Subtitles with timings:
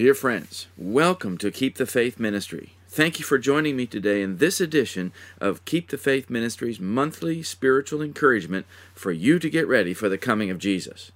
[0.00, 2.72] Dear friends, welcome to Keep the Faith Ministry.
[2.88, 7.42] Thank you for joining me today in this edition of Keep the Faith Ministry's monthly
[7.42, 8.64] spiritual encouragement
[8.94, 11.12] for you to get ready for the coming of Jesus.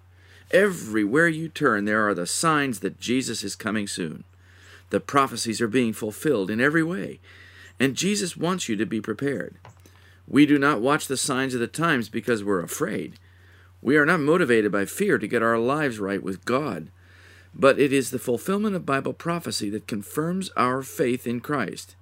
[0.50, 4.24] Everywhere you turn, there are the signs that Jesus is coming soon.
[4.90, 7.20] The prophecies are being fulfilled in every way,
[7.80, 9.56] and Jesus wants you to be prepared.
[10.28, 13.14] We do not watch the signs of the times because we're afraid.
[13.80, 16.90] We are not motivated by fear to get our lives right with God
[17.54, 21.94] but it is the fulfillment of Bible prophecy that confirms our faith in Christ,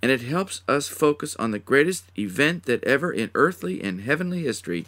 [0.00, 4.42] and it helps us focus on the greatest event that ever in earthly and heavenly
[4.42, 4.86] history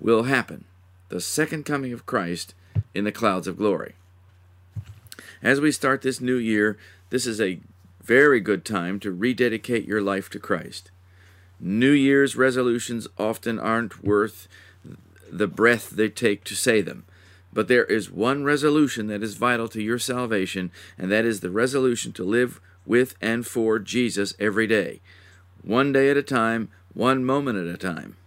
[0.00, 0.64] will happen
[1.08, 2.54] the second coming of Christ
[2.94, 3.94] in the clouds of glory.
[5.42, 6.76] As we start this new year,
[7.10, 7.60] this is a
[8.02, 10.90] very good time to rededicate your life to Christ.
[11.60, 14.48] New Year's resolutions often aren't worth
[15.30, 17.04] the breath they take to say them.
[17.56, 21.48] But there is one resolution that is vital to your salvation, and that is the
[21.50, 25.00] resolution to live with and for Jesus every day,
[25.62, 28.18] one day at a time, one moment at a time.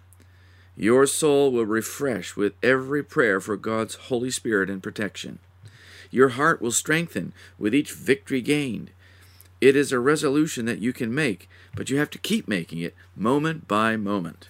[0.75, 5.37] Your soul will refresh with every prayer for God's Holy Spirit and protection.
[6.09, 8.89] Your heart will strengthen with each victory gained.
[9.61, 12.95] It is a resolution that you can make, but you have to keep making it
[13.15, 14.49] moment by moment.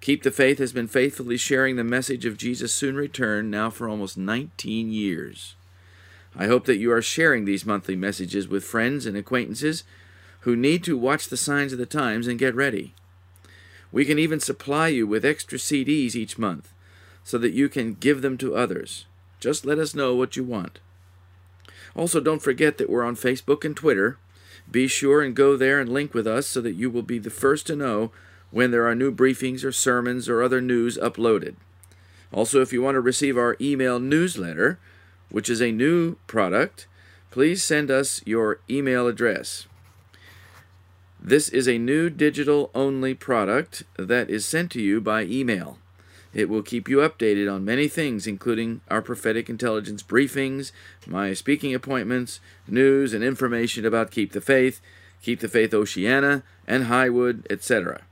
[0.00, 3.86] Keep the Faith has been faithfully sharing the message of Jesus' soon return now for
[3.86, 5.56] almost 19 years.
[6.34, 9.84] I hope that you are sharing these monthly messages with friends and acquaintances
[10.40, 12.94] who need to watch the signs of the times and get ready.
[13.92, 16.72] We can even supply you with extra CDs each month
[17.22, 19.04] so that you can give them to others.
[19.38, 20.78] Just let us know what you want.
[21.94, 24.16] Also, don't forget that we're on Facebook and Twitter.
[24.70, 27.28] Be sure and go there and link with us so that you will be the
[27.28, 28.12] first to know
[28.50, 31.54] when there are new briefings or sermons or other news uploaded.
[32.32, 34.78] Also, if you want to receive our email newsletter,
[35.30, 36.86] which is a new product,
[37.30, 39.66] please send us your email address.
[41.22, 45.78] This is a new digital only product that is sent to you by email.
[46.32, 50.70] It will keep you updated on many things, including our prophetic intelligence briefings,
[51.06, 54.80] my speaking appointments, news and information about Keep the Faith,
[55.22, 58.02] Keep the Faith Oceana, and Highwood, etc.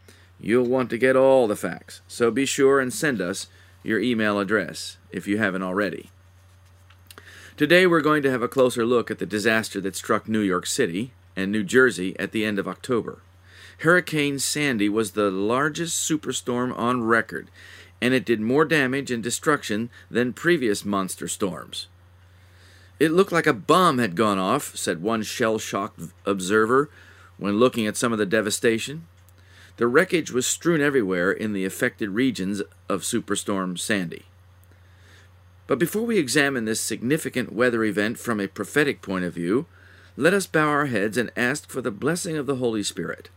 [0.41, 3.49] You'll want to get all the facts, so be sure and send us
[3.83, 6.11] your email address if you haven't already.
[7.57, 10.65] Today we're going to have a closer look at the disaster that struck New York
[10.65, 13.21] City and New Jersey at the end of October.
[13.79, 17.49] Hurricane Sandy was the largest superstorm on record,
[18.01, 21.89] and it did more damage and destruction than previous monster storms.
[23.01, 26.91] It looked like a bomb had gone off, said one shell shocked observer
[27.39, 29.07] when looking at some of the devastation.
[29.79, 34.25] The wreckage was strewn everywhere in the affected regions of Superstorm Sandy.
[35.69, 39.67] But before we examine this significant weather event from a prophetic point of view,
[40.17, 43.31] let us bow our heads and ask for the blessing of the Holy Spirit.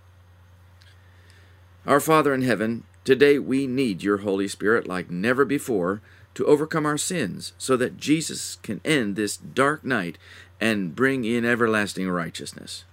[1.86, 6.02] Our Father in heaven, today we need your Holy Spirit like never before
[6.34, 10.18] to overcome our sins so that Jesus can end this dark night
[10.60, 12.84] and bring in everlasting righteousness.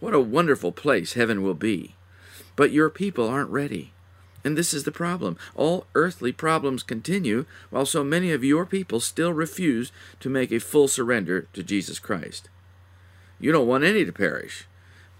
[0.00, 1.95] What a wonderful place heaven will be!
[2.56, 3.92] But your people aren't ready.
[4.44, 5.36] And this is the problem.
[5.54, 10.60] All earthly problems continue, while so many of your people still refuse to make a
[10.60, 12.48] full surrender to Jesus Christ.
[13.38, 14.66] You don't want any to perish,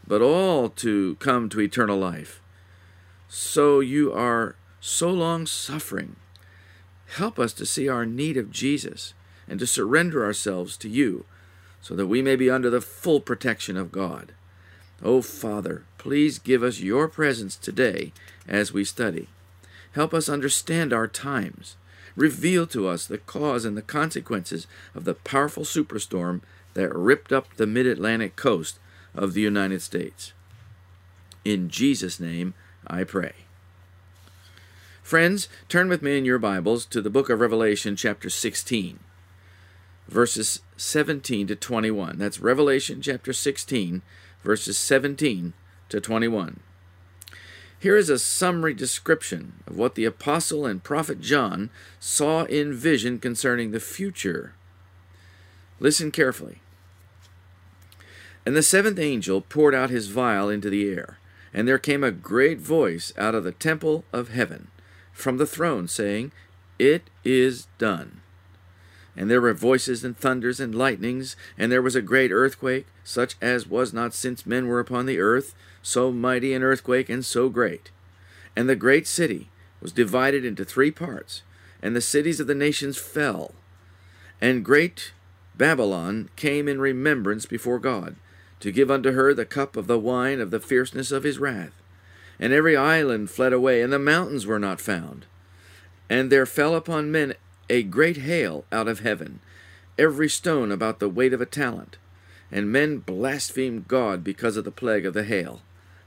[0.06, 2.40] but all to come to eternal life.
[3.28, 6.16] So you are so long suffering.
[7.16, 9.12] Help us to see our need of Jesus
[9.48, 11.24] and to surrender ourselves to you
[11.80, 14.32] so that we may be under the full protection of God.
[15.02, 18.12] O oh, Father, please give us your presence today
[18.46, 19.26] as we study.
[19.90, 21.74] Help us understand our times.
[22.14, 26.42] Reveal to us the cause and the consequences of the powerful superstorm
[26.74, 28.78] that ripped up the mid Atlantic coast
[29.16, 30.32] of the United States.
[31.44, 32.54] In Jesus' name
[32.86, 33.32] I pray.
[35.02, 39.00] Friends, turn with me in your Bibles to the book of Revelation, chapter 16,
[40.06, 42.16] verses 17 to 21.
[42.16, 44.02] That's Revelation chapter 16,
[44.44, 45.52] verses 17
[45.88, 46.60] to 21.
[47.78, 53.18] Here is a summary description of what the apostle and prophet John saw in vision
[53.18, 54.54] concerning the future
[55.78, 56.60] Listen carefully.
[58.44, 61.18] And the seventh angel poured out his vial into the air,
[61.52, 64.68] and there came a great voice out of the temple of heaven,
[65.12, 66.32] from the throne, saying,
[66.78, 68.20] It is done.
[69.16, 73.34] And there were voices and thunders and lightnings, and there was a great earthquake, such
[73.40, 75.54] as was not since men were upon the earth,
[75.86, 77.90] so mighty an earthquake and so great.
[78.56, 79.50] And the great city
[79.80, 81.42] was divided into three parts,
[81.80, 83.52] and the cities of the nations fell.
[84.40, 85.12] And great
[85.56, 88.16] Babylon came in remembrance before God,
[88.60, 91.72] to give unto her the cup of the wine of the fierceness of his wrath.
[92.38, 95.24] And every island fled away, and the mountains were not found.
[96.10, 97.34] And there fell upon men
[97.70, 99.40] a great hail out of heaven,
[99.98, 101.96] every stone about the weight of a talent.
[102.50, 105.62] And men blasphemed God because of the plague of the hail,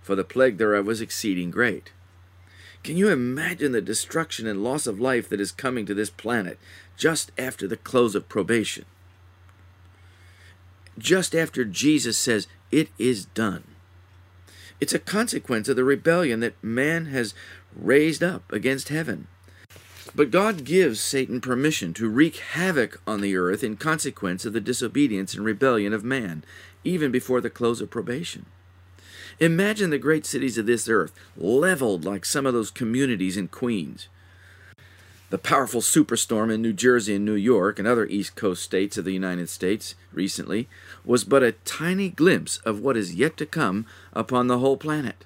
[0.10, 1.92] for the plague thereof was exceeding great.
[2.84, 6.58] Can you imagine the destruction and loss of life that is coming to this planet
[6.98, 8.86] just after the close of probation?
[10.98, 13.66] Just after Jesus says, It is done.
[14.82, 17.36] It's a consequence of the rebellion that man has
[17.76, 19.28] raised up against heaven.
[20.16, 24.60] But God gives Satan permission to wreak havoc on the earth in consequence of the
[24.60, 26.44] disobedience and rebellion of man,
[26.84, 28.48] even before the close of probation.
[29.40, 34.10] Imagine the great cities of this earth leveled like some of those communities in Queens.
[35.30, 39.06] The powerful superstorm in New Jersey and New York and other East Coast states of
[39.06, 40.68] the United States recently
[41.06, 45.24] was but a tiny glimpse of what is yet to come upon the whole planet.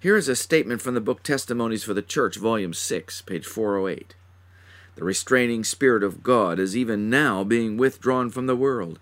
[0.00, 4.14] Here is a statement from the book Testimonies for the Church, Volume 6, page 408.
[4.96, 8.98] The restraining Spirit of God is even now being withdrawn from the world.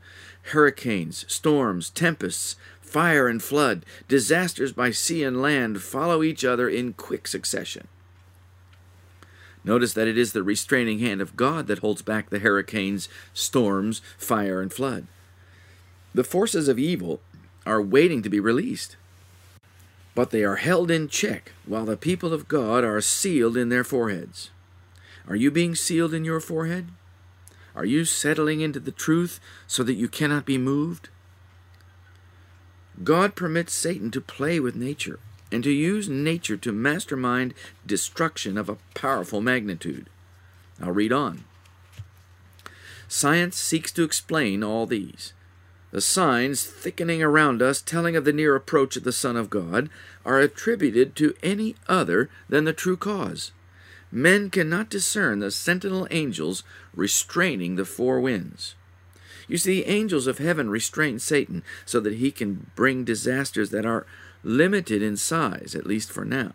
[0.50, 2.56] Hurricanes, storms, tempests,
[2.94, 7.88] fire and flood, disasters by sea and land follow each other in quick succession.
[9.64, 14.00] Notice that it is the restraining hand of God that holds back the hurricanes, storms,
[14.16, 15.08] fire, and flood.
[16.14, 17.20] The forces of evil
[17.66, 18.96] are waiting to be released
[20.14, 23.82] but they are held in check while the people of God are sealed in their
[23.82, 24.50] foreheads.
[25.26, 26.86] Are you being sealed in your forehead?
[27.74, 31.08] Are you settling into the truth so that you cannot be moved?
[33.02, 35.18] God permits Satan to play with nature
[35.50, 37.54] and to use nature to mastermind
[37.86, 40.08] destruction of a powerful magnitude.
[40.80, 41.44] I'll read on.
[43.08, 45.32] Science seeks to explain all these.
[45.92, 49.88] The signs thickening around us, telling of the near approach of the Son of God,
[50.24, 53.52] are attributed to any other than the true cause.
[54.10, 56.64] Men cannot discern the sentinel angels
[56.94, 58.74] restraining the four winds.
[59.48, 63.86] You see, the angels of heaven restrain Satan so that he can bring disasters that
[63.86, 64.06] are
[64.42, 66.52] limited in size, at least for now.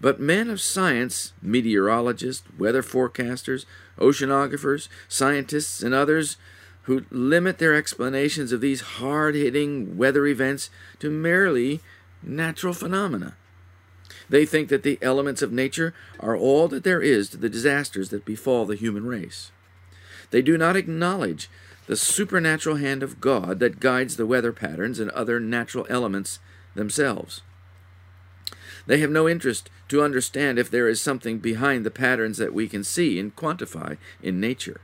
[0.00, 3.66] But men of science, meteorologists, weather forecasters,
[3.98, 6.36] oceanographers, scientists, and others,
[6.82, 11.80] who limit their explanations of these hard hitting weather events to merely
[12.22, 13.36] natural phenomena.
[14.28, 18.08] They think that the elements of nature are all that there is to the disasters
[18.08, 19.52] that befall the human race.
[20.32, 21.48] They do not acknowledge
[21.86, 26.38] the supernatural hand of God that guides the weather patterns and other natural elements
[26.74, 27.42] themselves.
[28.86, 32.66] They have no interest to understand if there is something behind the patterns that we
[32.66, 34.80] can see and quantify in nature.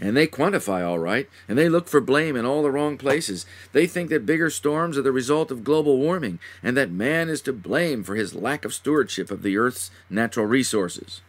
[0.00, 3.46] And they quantify all right, and they look for blame in all the wrong places.
[3.70, 7.40] They think that bigger storms are the result of global warming, and that man is
[7.42, 11.20] to blame for his lack of stewardship of the earth's natural resources.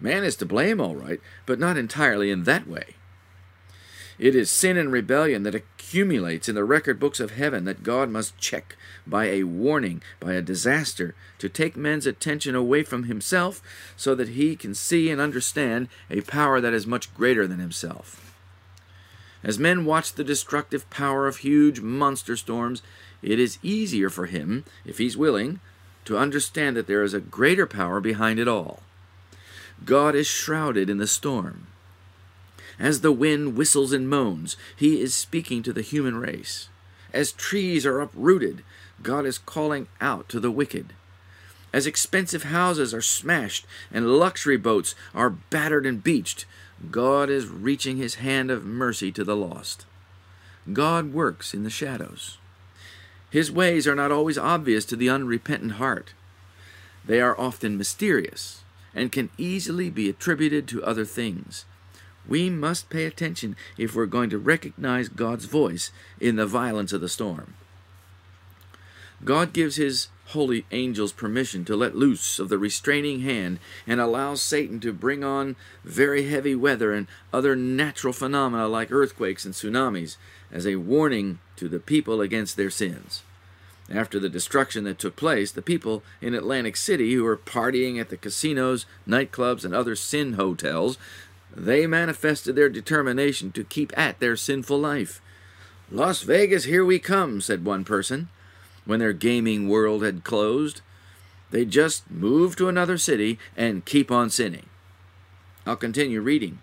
[0.00, 2.94] Man is to blame, all right, but not entirely in that way.
[4.18, 8.10] It is sin and rebellion that accumulates in the record books of heaven that God
[8.10, 8.76] must check
[9.06, 13.62] by a warning, by a disaster, to take men's attention away from himself
[13.96, 18.34] so that he can see and understand a power that is much greater than himself.
[19.44, 22.82] As men watch the destructive power of huge monster storms,
[23.22, 25.60] it is easier for him, if he's willing,
[26.06, 28.82] to understand that there is a greater power behind it all.
[29.84, 31.66] God is shrouded in the storm.
[32.78, 36.68] As the wind whistles and moans, he is speaking to the human race.
[37.12, 38.62] As trees are uprooted,
[39.02, 40.92] God is calling out to the wicked.
[41.72, 46.46] As expensive houses are smashed and luxury boats are battered and beached,
[46.90, 49.84] God is reaching his hand of mercy to the lost.
[50.72, 52.38] God works in the shadows.
[53.30, 56.12] His ways are not always obvious to the unrepentant heart.
[57.04, 58.62] They are often mysterious
[58.98, 61.64] and can easily be attributed to other things.
[62.28, 65.90] We must pay attention if we're going to recognize God's voice
[66.20, 67.54] in the violence of the storm.
[69.24, 74.42] God gives his holy angels permission to let loose of the restraining hand and allows
[74.42, 80.16] Satan to bring on very heavy weather and other natural phenomena like earthquakes and tsunamis
[80.52, 83.22] as a warning to the people against their sins.
[83.90, 88.10] After the destruction that took place, the people in Atlantic City who were partying at
[88.10, 90.98] the casinos, nightclubs, and other sin hotels,
[91.54, 95.22] they manifested their determination to keep at their sinful life.
[95.90, 98.28] Las Vegas, here we come, said one person
[98.84, 100.82] when their gaming world had closed.
[101.50, 104.66] They just move to another city and keep on sinning.
[105.66, 106.58] I'll continue reading.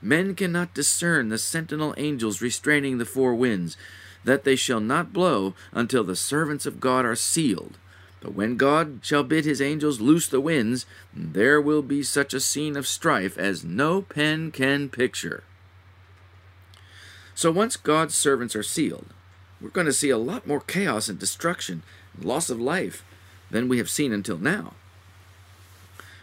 [0.00, 3.76] Men cannot discern the sentinel angels restraining the four winds,
[4.24, 7.78] that they shall not blow until the servants of God are sealed.
[8.20, 10.84] But when God shall bid his angels loose the winds,
[11.14, 15.42] there will be such a scene of strife as no pen can picture.
[17.34, 19.06] So once God's servants are sealed,
[19.60, 21.82] we're going to see a lot more chaos and destruction,
[22.14, 23.02] and loss of life
[23.50, 24.74] than we have seen until now.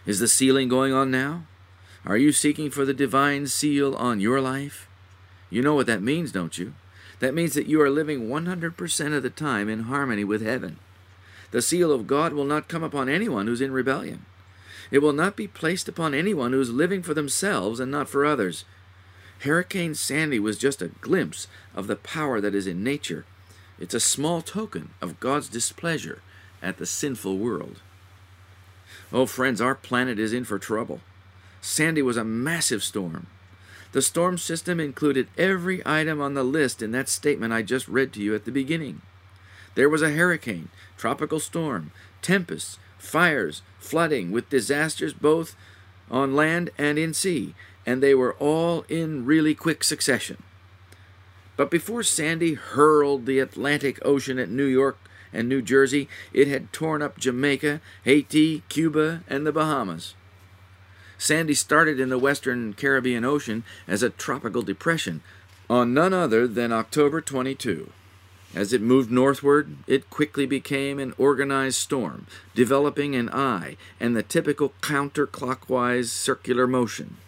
[0.06, 1.44] Is the sealing going on now?
[2.06, 4.88] Are you seeking for the divine seal on your life?
[5.50, 6.74] You know what that means, don't you?
[7.20, 10.78] That means that you are living 100% of the time in harmony with heaven.
[11.50, 14.26] The seal of God will not come upon anyone who's in rebellion.
[14.90, 18.24] It will not be placed upon anyone who is living for themselves and not for
[18.24, 18.64] others.
[19.40, 23.24] Hurricane Sandy was just a glimpse of the power that is in nature.
[23.78, 26.22] It's a small token of God's displeasure
[26.62, 27.80] at the sinful world.
[29.12, 31.00] Oh, friends, our planet is in for trouble.
[31.60, 33.26] Sandy was a massive storm.
[33.92, 38.12] The storm system included every item on the list in that statement I just read
[38.14, 39.00] to you at the beginning.
[39.74, 45.56] There was a hurricane, tropical storm, tempests, fires, flooding, with disasters both
[46.10, 47.54] on land and in sea,
[47.86, 50.42] and they were all in really quick succession.
[51.56, 54.98] But before Sandy hurled the Atlantic Ocean at New York
[55.32, 60.14] and New Jersey, it had torn up Jamaica, Haiti, Cuba, and the Bahamas.
[61.18, 65.20] Sandy started in the western Caribbean Ocean as a tropical depression
[65.68, 67.90] on none other than October 22.
[68.54, 74.22] As it moved northward, it quickly became an organized storm, developing an eye and the
[74.22, 77.18] typical counterclockwise circular motion.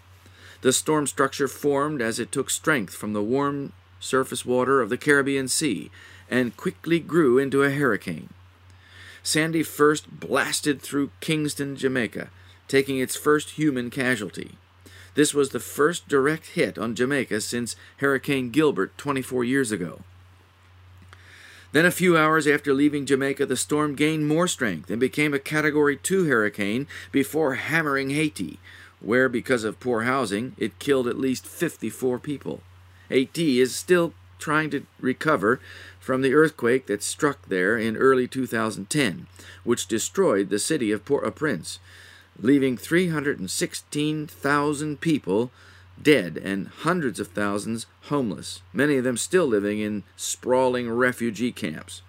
[0.63, 4.97] The storm structure formed as it took strength from the warm surface water of the
[4.97, 5.91] Caribbean Sea
[6.31, 8.31] and quickly grew into a hurricane.
[9.23, 12.31] Sandy first blasted through Kingston, Jamaica,
[12.71, 14.53] taking its first human casualty.
[15.15, 20.01] This was the first direct hit on Jamaica since Hurricane Gilbert 24 years ago.
[21.73, 25.41] Then, a few hours after leaving Jamaica, the storm gained more strength and became a
[25.41, 28.61] Category 2 hurricane before hammering Haiti,
[29.01, 32.61] where, because of poor housing, it killed at least 54 people.
[33.09, 35.61] Haiti is still trying to recover
[35.99, 39.27] from the earthquake that struck there in early 2010,
[39.65, 41.79] which destroyed the city of Port au Prince,
[42.41, 45.51] leaving 316,000 people
[46.03, 52.03] dead and hundreds of thousands homeless, many of them still living in sprawling refugee camps.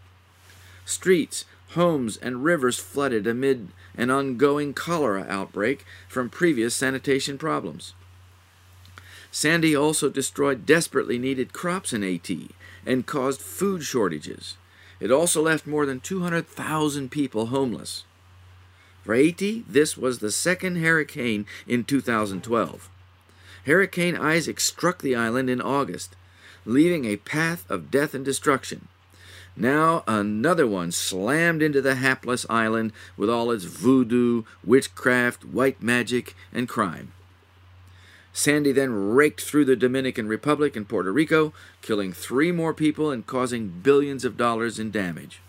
[0.85, 7.93] Streets, homes, and rivers flooded amid an ongoing cholera outbreak from previous sanitation problems.
[9.31, 12.51] Sandy also destroyed desperately needed crops in Haiti
[12.85, 14.57] and caused food shortages.
[15.00, 18.03] It also left more than 200,000 people homeless.
[19.03, 22.89] For Haiti, this was the second hurricane in 2012.
[23.65, 26.15] Hurricane Isaac struck the island in August,
[26.65, 28.88] leaving a path of death and destruction.
[29.55, 36.36] Now another one slammed into the hapless island with all its voodoo, witchcraft, white magic,
[36.53, 37.12] and crime.
[38.34, 43.27] Sandy then raked through the Dominican Republic and Puerto Rico, killing three more people and
[43.27, 45.41] causing billions of dollars in damage.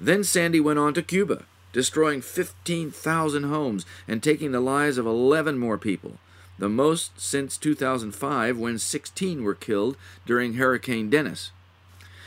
[0.00, 5.58] Then Sandy went on to Cuba, destroying 15,000 homes and taking the lives of 11
[5.58, 6.18] more people,
[6.58, 11.50] the most since 2005 when 16 were killed during Hurricane Dennis.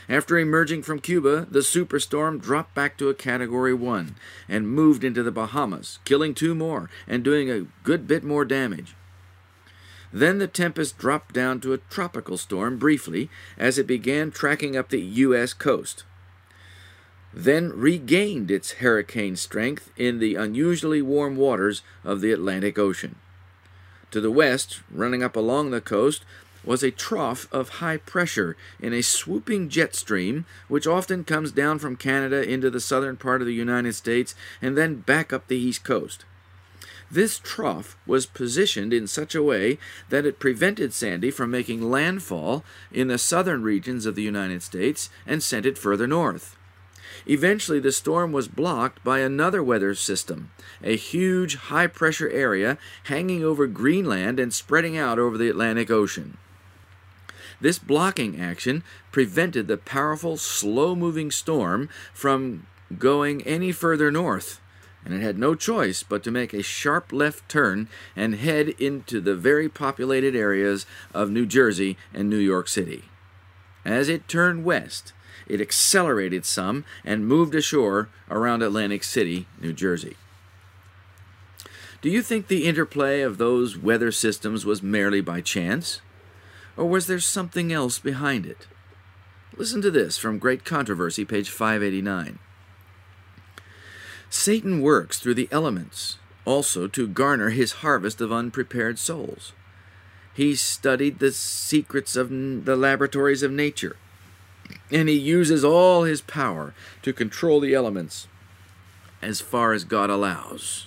[0.08, 4.14] After emerging from Cuba, the superstorm dropped back to a Category 1
[4.48, 8.94] and moved into the Bahamas, killing two more and doing a good bit more damage.
[10.12, 14.88] Then the tempest dropped down to a tropical storm briefly as it began tracking up
[14.88, 15.52] the U.S.
[15.52, 16.04] coast.
[17.38, 23.16] Then regained its hurricane strength in the unusually warm waters of the Atlantic Ocean.
[24.12, 26.24] To the west, running up along the coast,
[26.64, 31.78] was a trough of high pressure in a swooping jet stream, which often comes down
[31.78, 35.58] from Canada into the southern part of the United States and then back up the
[35.58, 36.24] east coast.
[37.10, 39.78] This trough was positioned in such a way
[40.08, 45.10] that it prevented Sandy from making landfall in the southern regions of the United States
[45.26, 46.55] and sent it further north.
[47.28, 50.50] Eventually, the storm was blocked by another weather system,
[50.82, 56.38] a huge high pressure area hanging over Greenland and spreading out over the Atlantic Ocean.
[57.60, 62.66] This blocking action prevented the powerful, slow moving storm from
[62.98, 64.60] going any further north,
[65.04, 69.20] and it had no choice but to make a sharp left turn and head into
[69.20, 73.04] the very populated areas of New Jersey and New York City.
[73.84, 75.12] As it turned west,
[75.46, 80.16] it accelerated some and moved ashore around Atlantic City, New Jersey.
[82.02, 86.00] Do you think the interplay of those weather systems was merely by chance?
[86.76, 88.66] Or was there something else behind it?
[89.56, 92.38] Listen to this from Great Controversy, page 589.
[94.28, 99.52] Satan works through the elements also to garner his harvest of unprepared souls.
[100.32, 103.96] He studied the secrets of the laboratories of nature,
[104.90, 108.28] and he uses all his power to control the elements
[109.22, 110.86] as far as God allows.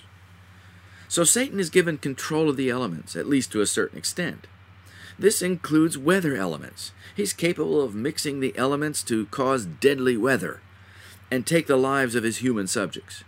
[1.08, 4.46] So Satan is given control of the elements, at least to a certain extent.
[5.18, 6.92] This includes weather elements.
[7.14, 10.60] He's capable of mixing the elements to cause deadly weather
[11.30, 13.24] and take the lives of his human subjects.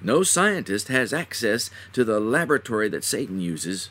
[0.00, 3.90] No scientist has access to the laboratory that Satan uses.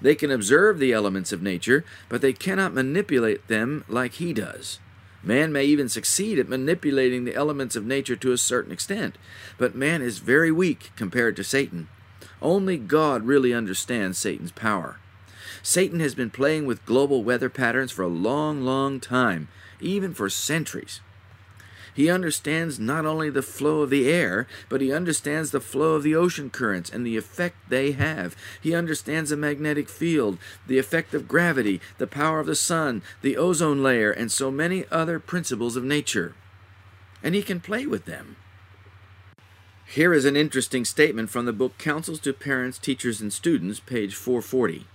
[0.00, 4.78] They can observe the elements of nature, but they cannot manipulate them like he does.
[5.24, 9.16] Man may even succeed at manipulating the elements of nature to a certain extent,
[9.56, 11.88] but man is very weak compared to Satan.
[12.42, 14.98] Only God really understands Satan's power.
[15.62, 19.48] Satan has been playing with global weather patterns for a long, long time,
[19.80, 21.00] even for centuries.
[21.94, 26.02] He understands not only the flow of the air, but he understands the flow of
[26.02, 28.36] the ocean currents and the effect they have.
[28.60, 33.36] He understands the magnetic field, the effect of gravity, the power of the sun, the
[33.36, 36.34] ozone layer, and so many other principles of nature.
[37.22, 38.36] And he can play with them.
[39.86, 44.16] Here is an interesting statement from the book Counsels to Parents, Teachers, and Students, page
[44.16, 44.86] 440.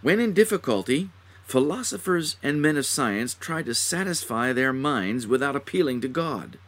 [0.00, 1.10] When in difficulty,
[1.44, 6.58] philosophers and men of science try to satisfy their minds without appealing to God.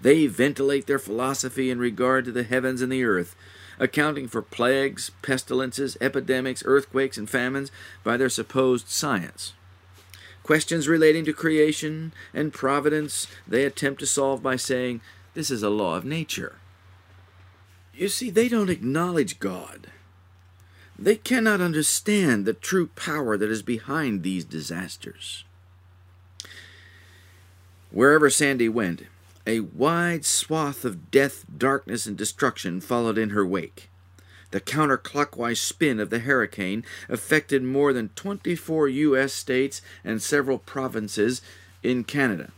[0.00, 3.36] They ventilate their philosophy in regard to the heavens and the earth,
[3.78, 7.70] accounting for plagues, pestilences, epidemics, earthquakes, and famines
[8.02, 9.52] by their supposed science.
[10.42, 15.00] Questions relating to creation and providence they attempt to solve by saying,
[15.34, 16.56] This is a law of nature.
[17.94, 19.88] You see, they don't acknowledge God.
[21.02, 25.44] They cannot understand the true power that is behind these disasters.
[27.90, 29.04] Wherever Sandy went,
[29.46, 33.88] a wide swath of death, darkness, and destruction followed in her wake.
[34.50, 39.32] The counterclockwise spin of the hurricane affected more than 24 U.S.
[39.32, 41.40] states and several provinces
[41.82, 42.52] in Canada.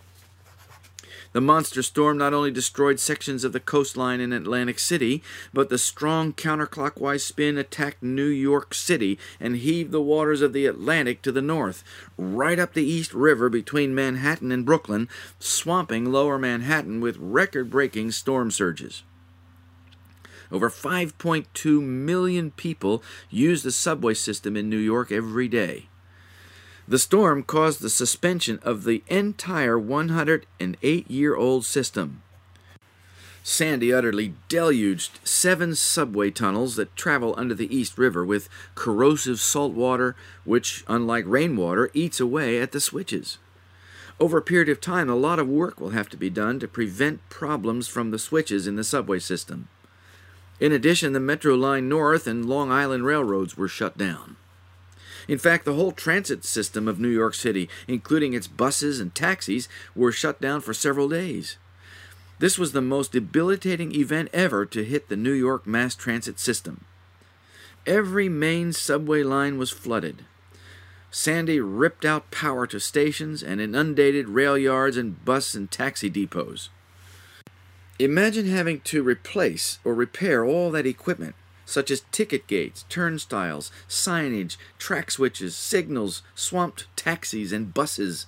[1.32, 5.78] The monster storm not only destroyed sections of the coastline in Atlantic City, but the
[5.78, 11.32] strong counterclockwise spin attacked New York City and heaved the waters of the Atlantic to
[11.32, 11.82] the north,
[12.18, 18.10] right up the East River between Manhattan and Brooklyn, swamping lower Manhattan with record breaking
[18.10, 19.02] storm surges.
[20.50, 25.88] Over 5.2 million people use the subway system in New York every day.
[26.86, 32.22] The storm caused the suspension of the entire 108 year old system.
[33.44, 39.72] Sandy utterly deluged seven subway tunnels that travel under the East River with corrosive salt
[39.72, 40.14] water,
[40.44, 43.38] which, unlike rainwater, eats away at the switches.
[44.20, 46.68] Over a period of time, a lot of work will have to be done to
[46.68, 49.68] prevent problems from the switches in the subway system.
[50.60, 54.36] In addition, the Metro Line North and Long Island railroads were shut down.
[55.28, 59.68] In fact, the whole transit system of New York City, including its buses and taxis,
[59.94, 61.56] were shut down for several days.
[62.38, 66.84] This was the most debilitating event ever to hit the New York mass transit system.
[67.86, 70.24] Every main subway line was flooded.
[71.10, 76.70] Sandy ripped out power to stations and inundated rail yards and bus and taxi depots.
[77.98, 81.34] Imagine having to replace or repair all that equipment
[81.72, 88.26] such as ticket gates, turnstiles, signage, track switches, signals, swamped taxis, and buses.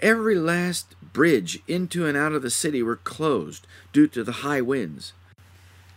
[0.00, 4.60] Every last bridge into and out of the city were closed due to the high
[4.60, 5.12] winds.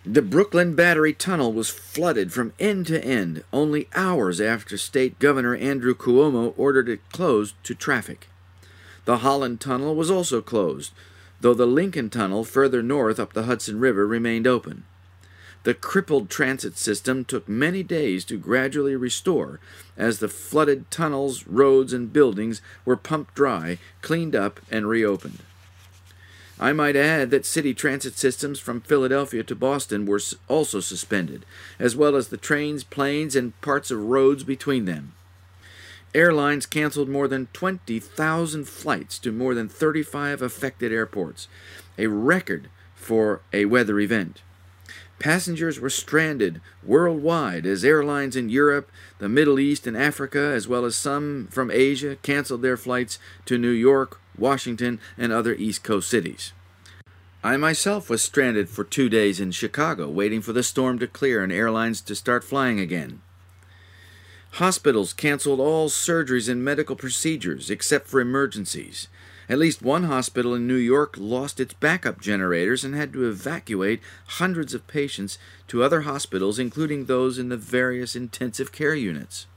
[0.03, 5.55] The Brooklyn Battery Tunnel was flooded from end to end only hours after State Governor
[5.55, 8.27] Andrew Cuomo ordered it closed to traffic.
[9.05, 10.93] The Holland Tunnel was also closed,
[11.41, 14.85] though the Lincoln Tunnel further north up the Hudson River remained open.
[15.63, 19.60] The crippled transit system took many days to gradually restore
[19.95, 25.39] as the flooded tunnels, roads, and buildings were pumped dry, cleaned up, and reopened.
[26.60, 31.45] I might add that city transit systems from Philadelphia to Boston were also suspended,
[31.80, 35.13] as well as the trains, planes, and parts of roads between them.
[36.13, 41.47] Airlines canceled more than 20,000 flights to more than 35 affected airports,
[41.97, 44.41] a record for a weather event.
[45.21, 50.84] Passengers were stranded worldwide as airlines in Europe, the Middle East, and Africa, as well
[50.84, 56.10] as some from Asia, canceled their flights to New York, Washington, and other East Coast
[56.10, 56.53] cities.
[57.43, 61.43] I myself was stranded for two days in Chicago, waiting for the storm to clear
[61.43, 63.21] and airlines to start flying again.
[64.53, 69.07] Hospitals canceled all surgeries and medical procedures except for emergencies.
[69.51, 73.99] At least one hospital in New York lost its backup generators and had to evacuate
[74.25, 75.37] hundreds of patients
[75.67, 79.47] to other hospitals, including those in the various intensive care units.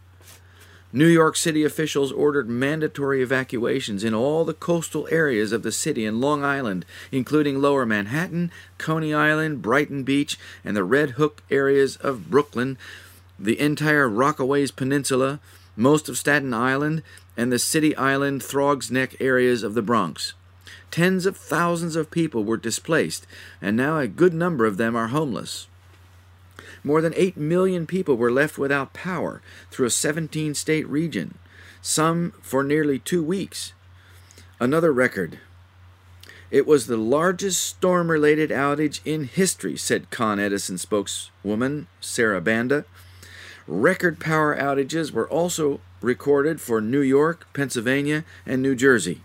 [0.93, 6.05] New York City officials ordered mandatory evacuations in all the coastal areas of the city
[6.05, 11.95] and Long Island, including Lower Manhattan, Coney Island, Brighton Beach, and the Red Hook areas
[11.99, 12.79] of Brooklyn,
[13.39, 15.39] the entire Rockaways Peninsula,
[15.77, 17.03] most of Staten Island,
[17.37, 20.35] and the City Island Throgs Neck areas of the Bronx.
[20.91, 23.27] Tens of thousands of people were displaced,
[23.61, 25.67] and now a good number of them are homeless.
[26.85, 31.39] More than 8 million people were left without power through a 17 state region,
[31.83, 33.73] some for nearly two weeks.
[34.61, 35.41] Another record.
[36.51, 42.85] It was the largest storm related outage in history, said Con Edison spokeswoman Sarah Banda.
[43.67, 49.23] Record power outages were also recorded for New York, Pennsylvania, and New Jersey.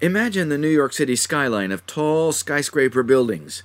[0.00, 3.62] Imagine the New York City skyline of tall skyscraper buildings.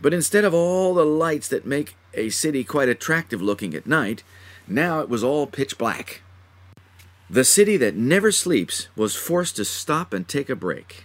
[0.00, 4.22] But instead of all the lights that make a city quite attractive looking at night,
[4.66, 6.22] now it was all pitch black.
[7.28, 11.04] The city that never sleeps was forced to stop and take a break.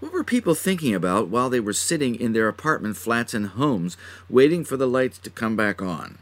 [0.00, 3.96] What were people thinking about while they were sitting in their apartment flats and homes
[4.30, 6.18] waiting for the lights to come back on?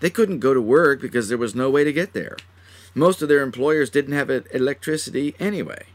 [0.00, 2.36] They couldn't go to work because there was no way to get there.
[2.94, 5.86] Most of their employers didn't have electricity anyway.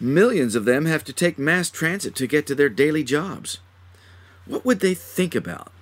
[0.00, 3.58] Millions of them have to take mass transit to get to their daily jobs.
[4.46, 5.72] What would they think about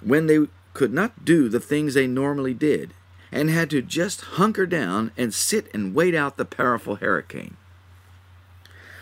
[0.00, 2.92] when they could not do the things they normally did
[3.32, 7.56] and had to just hunker down and sit and wait out the powerful hurricane?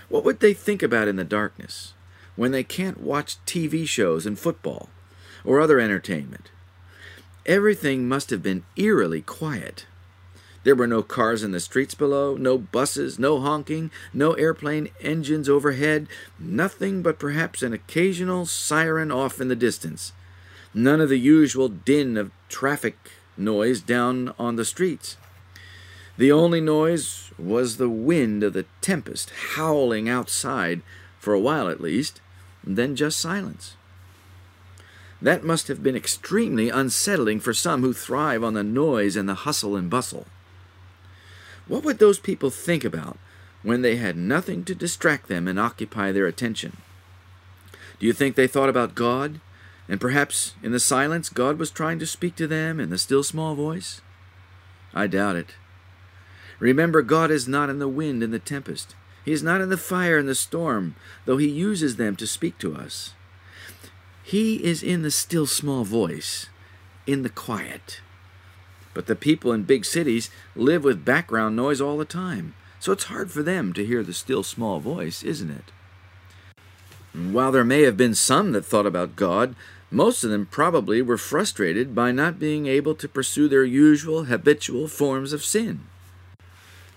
[0.09, 1.95] What would they think about in the darkness
[2.37, 4.89] when they can't watch TV shows and football
[5.45, 6.51] or other entertainment?
[7.47, 9.87] Everything must have been eerily quiet.
[10.65, 15.49] There were no cars in the streets below, no buses, no honking, no airplane engines
[15.49, 16.07] overhead,
[16.39, 20.13] nothing but perhaps an occasional siren off in the distance
[20.75, 22.97] none of the usual din of traffic
[23.37, 25.17] noise down on the streets.
[26.17, 30.83] The only noise was the wind of the tempest howling outside,
[31.19, 32.21] for a while at least,
[32.63, 33.77] then just silence.
[35.23, 39.35] That must have been extremely unsettling for some who thrive on the noise and the
[39.47, 40.27] hustle and bustle.
[41.69, 43.19] What would those people think about
[43.63, 46.79] when they had nothing to distract them and occupy their attention?
[48.01, 49.41] Do you think they thought about God
[49.89, 53.23] and perhaps in the silence, God was trying to speak to them in the still
[53.23, 54.01] small voice?
[54.93, 55.55] I doubt it.
[56.59, 58.97] Remember, God is not in the wind and the tempest.
[59.25, 62.59] He is not in the fire and the storm, though He uses them to speak
[62.59, 63.15] to us.
[64.23, 66.49] He is in the still small voice,
[67.07, 68.01] in the quiet.
[68.95, 73.05] But the people in big cities live with background noise all the time, so it's
[73.05, 75.73] hard for them to hear the still small voice, isn't it?
[77.15, 79.55] While there may have been some that thought about God,
[79.91, 84.89] most of them probably were frustrated by not being able to pursue their usual habitual
[84.89, 85.81] forms of sin.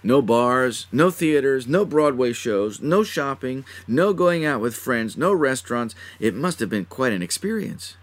[0.06, 5.34] No bars, no theaters, no Broadway shows, no shopping, no going out with friends, no
[5.34, 5.96] restaurants.
[6.20, 7.98] It must have been quite an experience.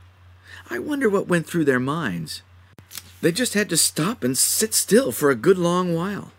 [0.68, 2.42] I wonder what went through their minds.
[3.20, 6.32] They just had to stop and sit still for a good long while.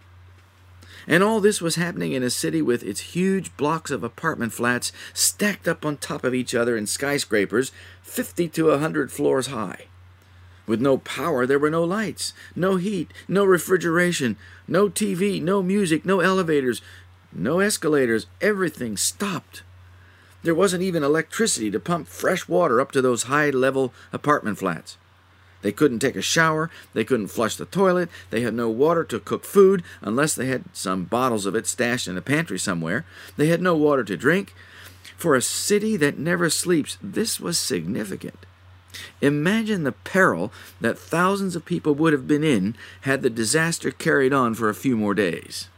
[1.08, 4.92] And all this was happening in a city with its huge blocks of apartment flats
[5.14, 7.72] stacked up on top of each other in skyscrapers
[8.02, 9.86] 50 to a 100 floors high.
[10.66, 16.06] With no power, there were no lights, no heat, no refrigeration, no TV, no music,
[16.06, 16.82] no elevators,
[17.34, 18.28] no escalators.
[18.42, 19.64] Everything stopped.
[20.44, 24.98] There wasn't even electricity to pump fresh water up to those high level apartment flats.
[25.62, 29.20] They couldn't take a shower, they couldn't flush the toilet, they had no water to
[29.20, 33.06] cook food unless they had some bottles of it stashed in a pantry somewhere.
[33.38, 34.54] They had no water to drink.
[35.16, 38.46] For a city that never sleeps, this was significant.
[39.22, 40.52] Imagine the peril
[40.82, 44.76] that thousands of people would have been in had the disaster carried on for a
[44.76, 45.70] few more days.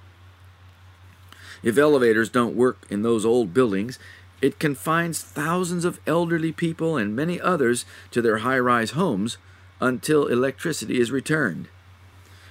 [1.63, 3.97] If elevators don't work in those old buildings,
[4.41, 9.37] it confines thousands of elderly people and many others to their high rise homes
[9.81, 11.67] until electricity is returned.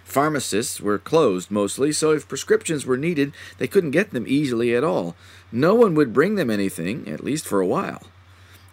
[0.04, 4.84] Pharmacists were closed mostly, so if prescriptions were needed, they couldn't get them easily at
[4.84, 5.16] all.
[5.50, 8.02] No one would bring them anything, at least for a while.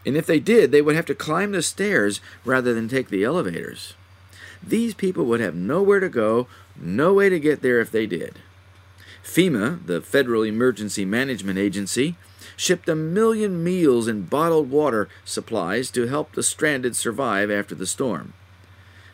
[0.05, 3.23] And if they did, they would have to climb the stairs rather than take the
[3.23, 3.93] elevators.
[4.63, 8.39] These people would have nowhere to go, no way to get there if they did.
[9.23, 12.15] FEMA, the Federal Emergency Management Agency,
[12.55, 17.87] shipped a million meals and bottled water supplies to help the stranded survive after the
[17.87, 18.33] storm.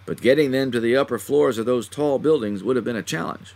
[0.06, 3.04] But getting them to the upper floors of those tall buildings would have been a
[3.04, 3.54] challenge.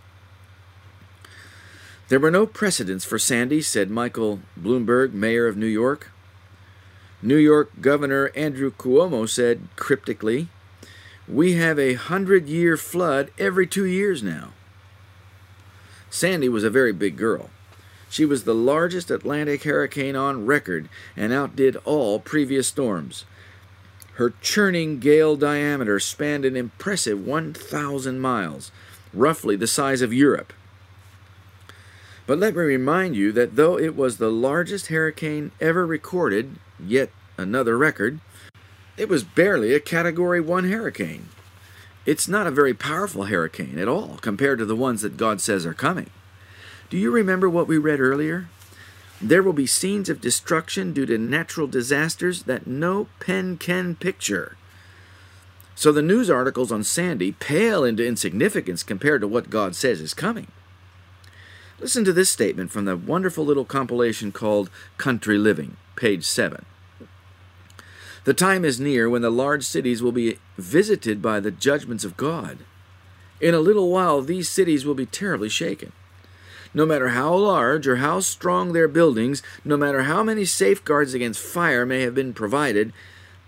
[2.10, 6.12] There were no precedents for Sandy, said Michael Bloomberg, mayor of New York.
[7.24, 10.48] New York Governor Andrew Cuomo said cryptically,
[11.28, 14.54] We have a hundred year flood every two years now.
[16.10, 17.52] Sandy was a very big girl.
[18.10, 23.26] She was the largest Atlantic hurricane on record and outdid all previous storms.
[24.16, 28.72] Her churning gale diameter spanned an impressive 1,000 miles,
[29.14, 30.54] roughly the size of Europe.
[32.26, 37.12] But let me remind you that though it was the largest hurricane ever recorded, yet
[37.38, 38.20] another record,
[38.98, 41.30] it was barely a Category 1 hurricane.
[42.06, 45.66] It's not a very powerful hurricane at all compared to the ones that God says
[45.66, 46.10] are coming.
[46.90, 48.50] Do you remember what we read earlier?
[49.22, 54.58] There will be scenes of destruction due to natural disasters that no pen can picture.
[55.76, 60.14] So the news articles on Sandy pale into insignificance compared to what God says is
[60.14, 60.48] coming.
[61.80, 66.66] Listen to this statement from the wonderful little compilation called Country Living, page 7.
[68.24, 72.18] The time is near when the large cities will be visited by the judgments of
[72.18, 72.60] God.
[73.40, 75.92] In a little while, these cities will be terribly shaken.
[76.74, 81.42] No matter how large or how strong their buildings, no matter how many safeguards against
[81.42, 82.94] fire may have been provided,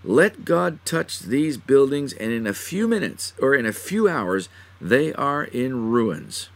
[0.03, 4.49] let God touch these buildings, and in a few minutes or in a few hours,
[4.81, 6.49] they are in ruins.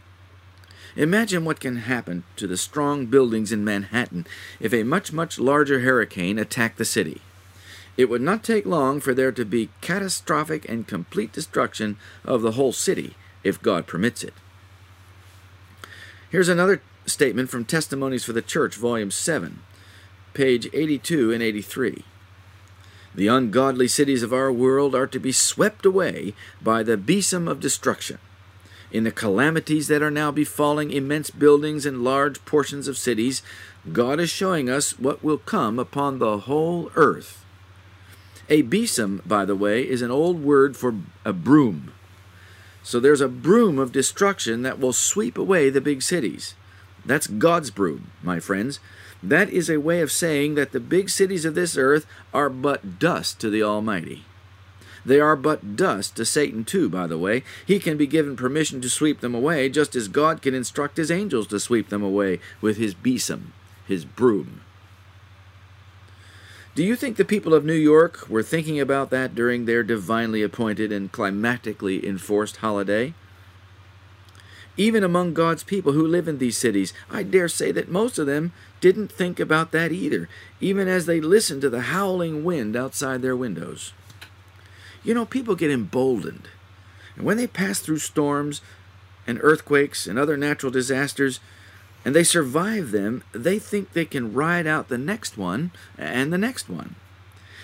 [0.96, 4.26] Imagine what can happen to the strong buildings in Manhattan
[4.58, 7.22] if a much, much larger hurricane attacked the city.
[7.98, 12.52] It would not take long for there to be catastrophic and complete destruction of the
[12.52, 14.34] whole city if God permits it.
[16.30, 19.62] Here's another statement from Testimonies for the Church, Volume 7,
[20.32, 22.04] page 82 and 83.
[23.16, 27.58] The ungodly cities of our world are to be swept away by the besom of
[27.58, 28.18] destruction.
[28.92, 33.42] In the calamities that are now befalling immense buildings and large portions of cities,
[33.92, 37.44] God is showing us what will come upon the whole earth.
[38.48, 41.92] A besom, by the way, is an old word for a broom.
[42.82, 46.54] So there's a broom of destruction that will sweep away the big cities.
[47.04, 48.80] That's God's broom, my friends.
[49.22, 52.98] That is a way of saying that the big cities of this earth are but
[52.98, 54.24] dust to the Almighty.
[55.04, 57.42] They are but dust to Satan, too, by the way.
[57.66, 61.10] He can be given permission to sweep them away, just as God can instruct his
[61.10, 63.52] angels to sweep them away with his besom,
[63.86, 64.62] his broom.
[66.78, 70.44] Do you think the people of New York were thinking about that during their divinely
[70.44, 73.14] appointed and climatically enforced holiday?
[74.76, 78.28] Even among God's people who live in these cities, I dare say that most of
[78.28, 80.28] them didn't think about that either,
[80.60, 83.92] even as they listened to the howling wind outside their windows.
[85.02, 86.46] You know, people get emboldened.
[87.16, 88.60] And when they pass through storms
[89.26, 91.40] and earthquakes and other natural disasters,
[92.08, 96.38] and they survive them, they think they can ride out the next one and the
[96.38, 96.94] next one.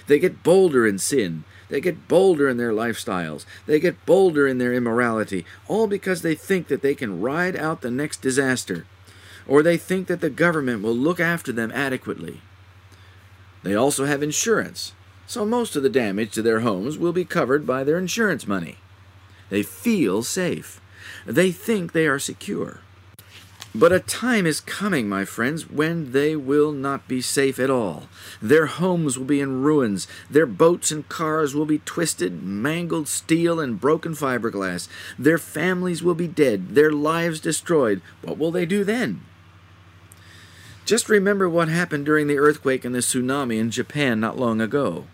[0.07, 1.45] They get bolder in sin.
[1.71, 3.47] They get bolder in their lifestyles.
[3.65, 7.81] They get bolder in their immorality, all because they think that they can ride out
[7.81, 8.85] the next disaster,
[9.49, 12.43] or they think that the government will look after them adequately.
[13.63, 14.93] They also have insurance,
[15.27, 18.77] so most of the damage to their homes will be covered by their insurance money.
[19.49, 20.83] They feel safe.
[21.25, 22.81] They think they are secure.
[23.77, 28.05] But a time is coming, my friends, when they will not be safe at all.
[28.41, 30.07] Their homes will be in ruins.
[30.31, 34.87] Their boats and cars will be twisted, mangled steel, and broken fiberglass.
[35.19, 38.01] Their families will be dead, their lives destroyed.
[38.23, 39.23] What will they do then?
[40.85, 45.07] Just remember what happened during the earthquake and the tsunami in Japan not long ago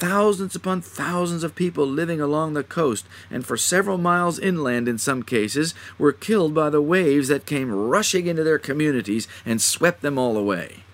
[0.00, 4.96] thousands upon thousands of people living along the coast and for several miles inland in
[4.96, 10.00] some cases were killed by the waves that came rushing into their communities and swept
[10.00, 10.84] them all away.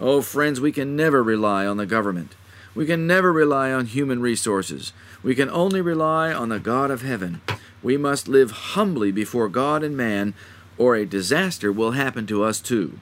[0.00, 2.34] Oh, friends, we can never rely on the government.
[2.74, 4.94] We can never rely on human resources.
[5.22, 7.42] We can only rely on the God of heaven.
[7.82, 10.32] We must live humbly before God and man,
[10.78, 12.98] or a disaster will happen to us too.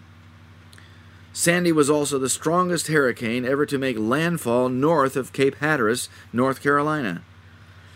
[1.39, 6.61] Sandy was also the strongest hurricane ever to make landfall north of Cape Hatteras, North
[6.61, 7.23] Carolina.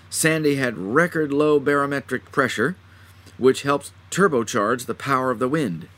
[0.09, 2.77] Sandy had record low barometric pressure,
[3.39, 5.89] which helps turbocharge the power of the wind.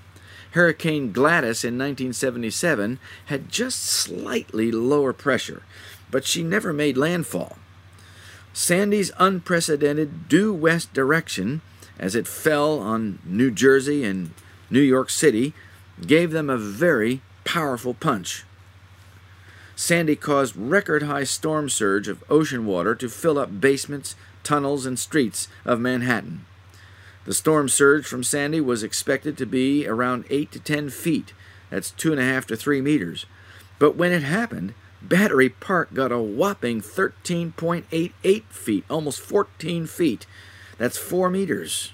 [0.52, 5.64] Hurricane Gladys in 1977 had just slightly lower pressure,
[6.10, 7.58] but she never made landfall.
[8.54, 11.60] Sandy's unprecedented due west direction
[11.98, 14.30] as it fell on New Jersey and
[14.70, 15.52] New York City
[16.06, 18.44] gave them a very powerful punch.
[19.76, 24.98] Sandy caused record high storm surge of ocean water to fill up basements, tunnels, and
[24.98, 26.44] streets of Manhattan.
[27.24, 31.32] The storm surge from Sandy was expected to be around 8 to 10 feet.
[31.70, 33.26] That's 2.5 to 3 meters.
[33.78, 40.26] But when it happened, Battery Park got a whopping 13.88 feet, almost 14 feet.
[40.78, 41.92] That's 4 meters.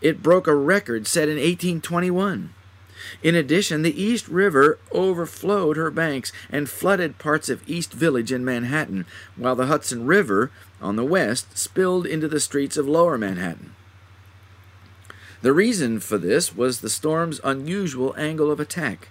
[0.00, 2.54] It broke a record set in 1821.
[3.22, 8.44] In addition, the East River overflowed her banks and flooded parts of East Village in
[8.44, 13.74] Manhattan, while the Hudson River on the west spilled into the streets of Lower Manhattan.
[15.42, 19.08] The reason for this was the storm's unusual angle of attack.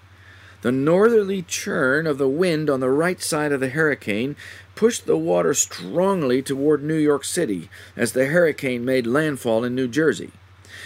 [0.62, 4.36] The northerly churn of the wind on the right side of the hurricane
[4.74, 9.88] pushed the water strongly toward New York City as the hurricane made landfall in New
[9.88, 10.32] Jersey.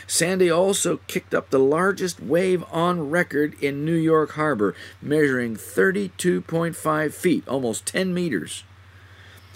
[0.07, 7.13] Sandy also kicked up the largest wave on record in New York Harbor, measuring 32.5
[7.13, 8.63] feet, almost 10 meters.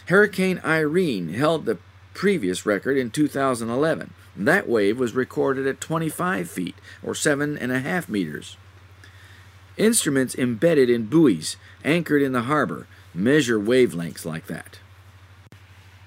[0.07, 1.77] Hurricane Irene held the
[2.13, 4.13] previous record in 2011.
[4.35, 8.57] That wave was recorded at 25 feet, or 7.5 meters.
[9.77, 14.79] Instruments embedded in buoys anchored in the harbor measure wavelengths like that.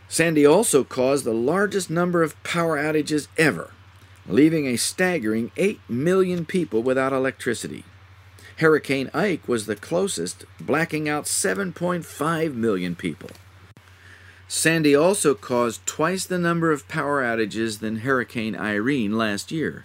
[0.09, 3.71] Sandy also caused the largest number of power outages ever,
[4.29, 7.85] leaving a staggering 8 million people without electricity.
[8.59, 13.31] Hurricane Ike was the closest, blacking out 7.5 million people.
[14.49, 19.85] Sandy also caused twice the number of power outages than Hurricane Irene last year.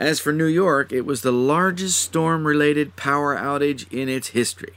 [0.00, 4.72] As for New York, it was the largest storm related power outage in its history.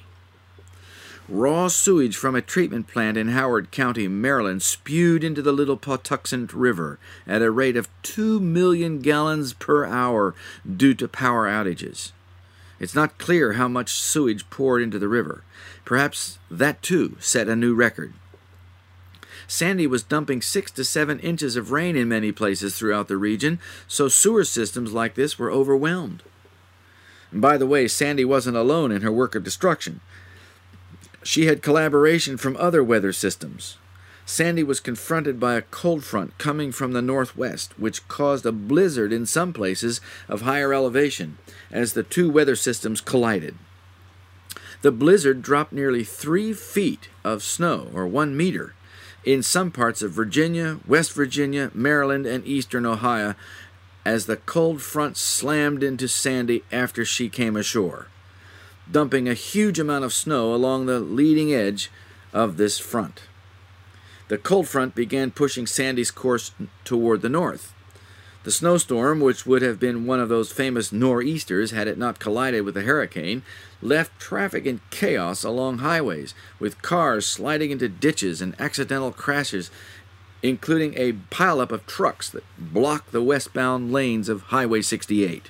[1.30, 6.54] Raw sewage from a treatment plant in Howard County, Maryland, spewed into the Little Patuxent
[6.54, 10.34] River at a rate of 2 million gallons per hour
[10.66, 12.14] due to power outages.
[12.80, 15.44] It's not clear how much sewage poured into the river.
[15.84, 18.14] Perhaps that too set a new record.
[19.48, 23.60] Sandy was dumping six to seven inches of rain in many places throughout the region,
[23.86, 26.24] so sewer systems like this were overwhelmed.
[27.32, 30.00] And by the way, Sandy wasn't alone in her work of destruction.
[31.28, 33.78] She had collaboration from other weather systems.
[34.26, 39.12] Sandy was confronted by a cold front coming from the northwest, which caused a blizzard
[39.12, 41.38] in some places of higher elevation
[41.70, 43.56] as the two weather systems collided.
[44.84, 48.74] The blizzard dropped nearly three feet of snow, or one meter,
[49.26, 53.36] in some parts of Virginia, West Virginia, Maryland, and eastern Ohio
[54.06, 58.08] as the cold front slammed into Sandy after she came ashore,
[58.92, 61.92] dumping a huge amount of snow along the leading edge
[62.34, 63.24] of this front.
[64.28, 66.52] The cold front began pushing Sandy's course
[66.84, 67.74] toward the north.
[68.44, 72.64] The snowstorm, which would have been one of those famous nor'easters had it not collided
[72.64, 73.44] with a hurricane,
[73.82, 79.70] left traffic in chaos along highways, with cars sliding into ditches and accidental crashes,
[80.42, 85.50] including a pileup of trucks that blocked the westbound lanes of Highway 68.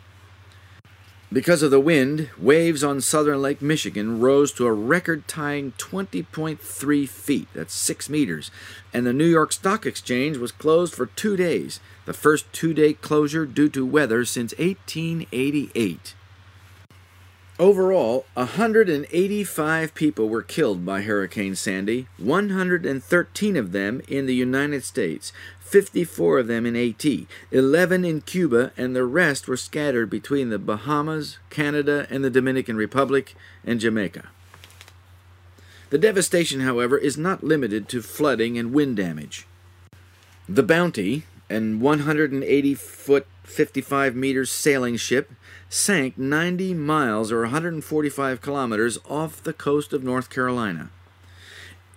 [1.32, 7.10] Because of the wind, waves on southern Lake Michigan rose to a record tying 20.3
[7.10, 8.50] feet, that's 6 meters,
[8.94, 12.94] and the New York Stock Exchange was closed for two days, the first two day
[12.94, 16.16] closure due to weather since 1888.
[17.60, 25.34] Overall, 185 people were killed by Hurricane Sandy, 113 of them in the United States,
[25.68, 30.58] 54 of them in Haiti, 11 in Cuba, and the rest were scattered between the
[30.58, 34.30] Bahamas, Canada, and the Dominican Republic and Jamaica.
[35.90, 39.46] The devastation, however, is not limited to flooding and wind damage.
[40.48, 45.32] The Bounty, an 180 foot, 55 meters sailing ship,
[45.70, 50.90] sank 90 miles or 145 kilometers off the coast of North Carolina.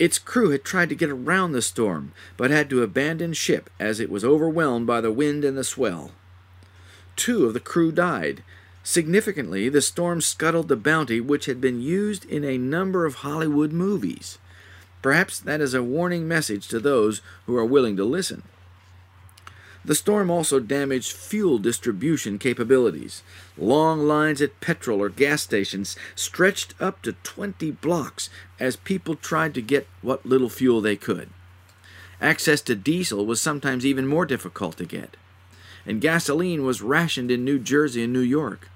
[0.01, 4.01] Its crew had tried to get around the storm, but had to abandon ship as
[4.01, 6.12] it was overwhelmed by the wind and the swell.
[7.16, 8.42] Two of the crew died.
[8.82, 13.72] Significantly, the storm scuttled the Bounty, which had been used in a number of Hollywood
[13.72, 14.38] movies.
[15.03, 18.42] Perhaps that is a warning message to those who are willing to listen.
[19.85, 23.22] The storm also damaged fuel distribution capabilities.
[23.57, 28.28] Long lines at petrol or gas stations stretched up to 20 blocks
[28.59, 31.31] as people tried to get what little fuel they could.
[32.20, 35.16] Access to diesel was sometimes even more difficult to get.
[35.87, 38.68] And gasoline was rationed in New Jersey and New York.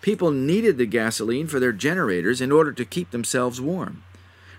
[0.00, 4.04] People needed the gasoline for their generators in order to keep themselves warm.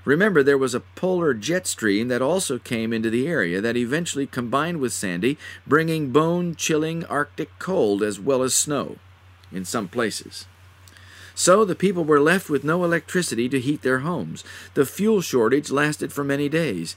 [0.07, 4.25] Remember, there was a polar jet stream that also came into the area that eventually
[4.25, 5.37] combined with Sandy,
[5.67, 8.95] bringing bone chilling Arctic cold as well as snow
[9.51, 10.45] in some places.
[11.35, 14.45] So the people were left with no electricity to heat their homes.
[14.75, 16.95] The fuel shortage lasted for many days.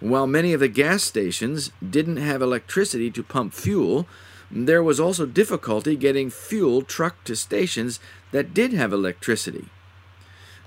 [0.00, 4.08] While many of the gas stations didn't have electricity to pump fuel,
[4.50, 8.00] there was also difficulty getting fuel trucked to stations
[8.32, 9.66] that did have electricity.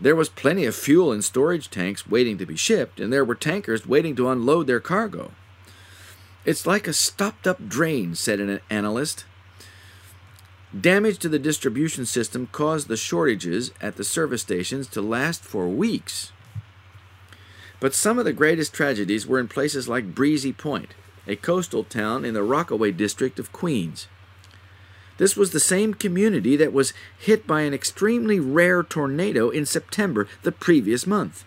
[0.04, 3.36] There was plenty of fuel in storage tanks waiting to be shipped, and there were
[3.36, 5.32] tankers waiting to unload their cargo.
[6.44, 9.24] It's like a stopped up drain, said an analyst.
[10.78, 15.70] Damage to the distribution system caused the shortages at the service stations to last for
[15.70, 16.34] weeks.
[17.80, 20.96] But some of the greatest tragedies were in places like Breezy Point,
[21.26, 24.10] a coastal town in the Rockaway district of Queens.
[25.18, 30.28] This was the same community that was hit by an extremely rare tornado in September
[30.42, 31.46] the previous month.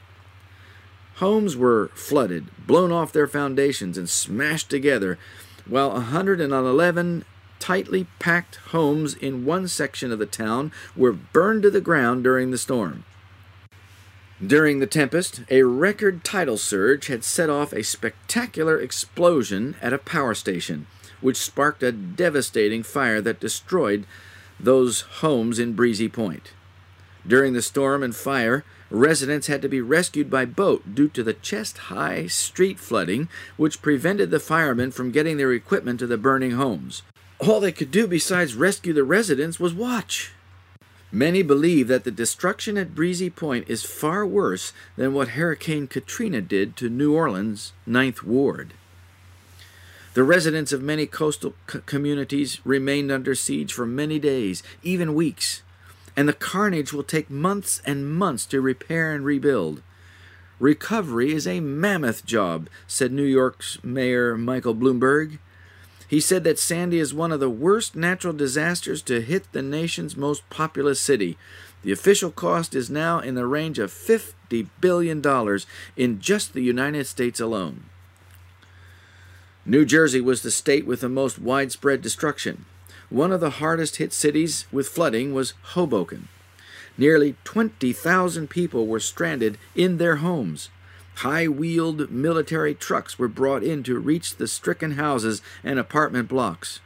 [1.16, 5.18] Homes were flooded, blown off their foundations, and smashed together,
[5.66, 7.24] while 111
[7.58, 12.50] tightly packed homes in one section of the town were burned to the ground during
[12.50, 13.04] the storm.
[14.44, 19.98] During the tempest, a record tidal surge had set off a spectacular explosion at a
[19.98, 20.86] power station
[21.20, 24.04] which sparked a devastating fire that destroyed
[24.58, 26.52] those homes in Breezy Point.
[27.26, 31.34] During the storm and fire, residents had to be rescued by boat due to the
[31.34, 36.52] chest high street flooding, which prevented the firemen from getting their equipment to the burning
[36.52, 37.02] homes.
[37.38, 40.32] All they could do besides rescue the residents was watch.
[41.12, 46.40] Many believe that the destruction at Breezy Point is far worse than what Hurricane Katrina
[46.40, 48.74] did to New Orleans' Ninth Ward.
[50.16, 55.60] The residents of many coastal c- communities remained under siege for many days, even weeks,
[56.16, 59.82] and the carnage will take months and months to repair and rebuild.
[60.58, 65.38] Recovery is a mammoth job, said New York's Mayor Michael Bloomberg.
[66.08, 70.16] He said that Sandy is one of the worst natural disasters to hit the nation's
[70.16, 71.36] most populous city.
[71.82, 75.22] The official cost is now in the range of $50 billion
[75.94, 77.84] in just the United States alone.
[79.68, 82.66] New Jersey was the state with the most widespread destruction.
[83.10, 86.28] One of the hardest hit cities with flooding was Hoboken.
[86.96, 90.68] Nearly 20,000 people were stranded in their homes.
[91.16, 96.78] High wheeled military trucks were brought in to reach the stricken houses and apartment blocks.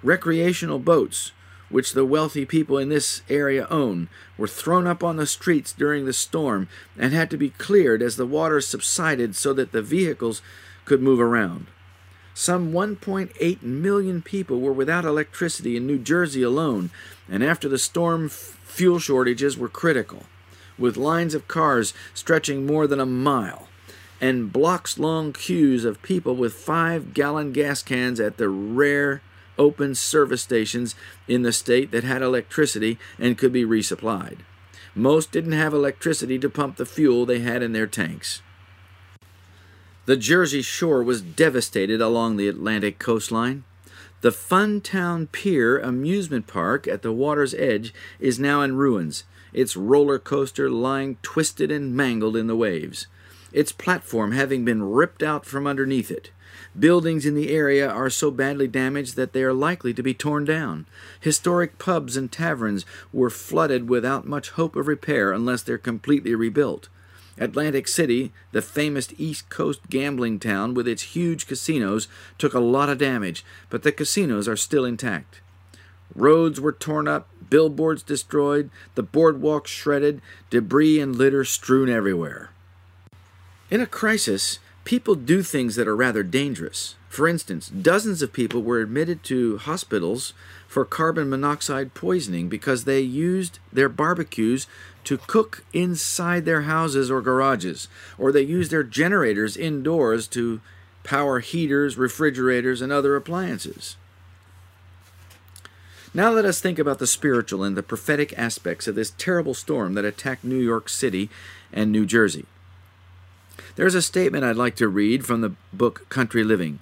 [0.00, 1.32] Recreational boats,
[1.68, 4.08] which the wealthy people in this area own,
[4.38, 8.14] were thrown up on the streets during the storm and had to be cleared as
[8.14, 10.42] the water subsided so that the vehicles
[10.84, 11.66] could move around.
[12.36, 16.90] Some 1.8 million people were without electricity in New Jersey alone,
[17.28, 20.24] and after the storm, fuel shortages were critical,
[20.76, 23.68] with lines of cars stretching more than a mile,
[24.20, 29.22] and blocks long queues of people with five gallon gas cans at the rare
[29.56, 30.96] open service stations
[31.28, 34.38] in the state that had electricity and could be resupplied.
[34.96, 38.42] Most didn't have electricity to pump the fuel they had in their tanks.
[40.06, 43.64] The Jersey shore was devastated along the Atlantic coastline.
[44.20, 49.24] The Funtown Pier amusement park at the water's edge is now in ruins,
[49.54, 53.06] its roller coaster lying twisted and mangled in the waves,
[53.50, 56.30] its platform having been ripped out from underneath it.
[56.78, 60.44] Buildings in the area are so badly damaged that they are likely to be torn
[60.44, 60.86] down.
[61.18, 66.90] Historic pubs and taverns were flooded without much hope of repair unless they're completely rebuilt.
[67.38, 72.08] Atlantic City, the famous East Coast gambling town with its huge casinos,
[72.38, 75.40] took a lot of damage, but the casinos are still intact.
[76.14, 80.20] Roads were torn up, billboards destroyed, the boardwalk shredded,
[80.50, 82.50] debris and litter strewn everywhere.
[83.70, 86.94] In a crisis, people do things that are rather dangerous.
[87.08, 90.34] For instance, dozens of people were admitted to hospitals
[90.74, 94.66] for carbon monoxide poisoning because they used their barbecues
[95.04, 97.86] to cook inside their houses or garages,
[98.18, 100.60] or they used their generators indoors to
[101.04, 103.96] power heaters, refrigerators, and other appliances.
[106.12, 109.94] Now let us think about the spiritual and the prophetic aspects of this terrible storm
[109.94, 111.30] that attacked New York City
[111.72, 112.46] and New Jersey.
[113.76, 116.80] There's a statement I'd like to read from the book Country Living,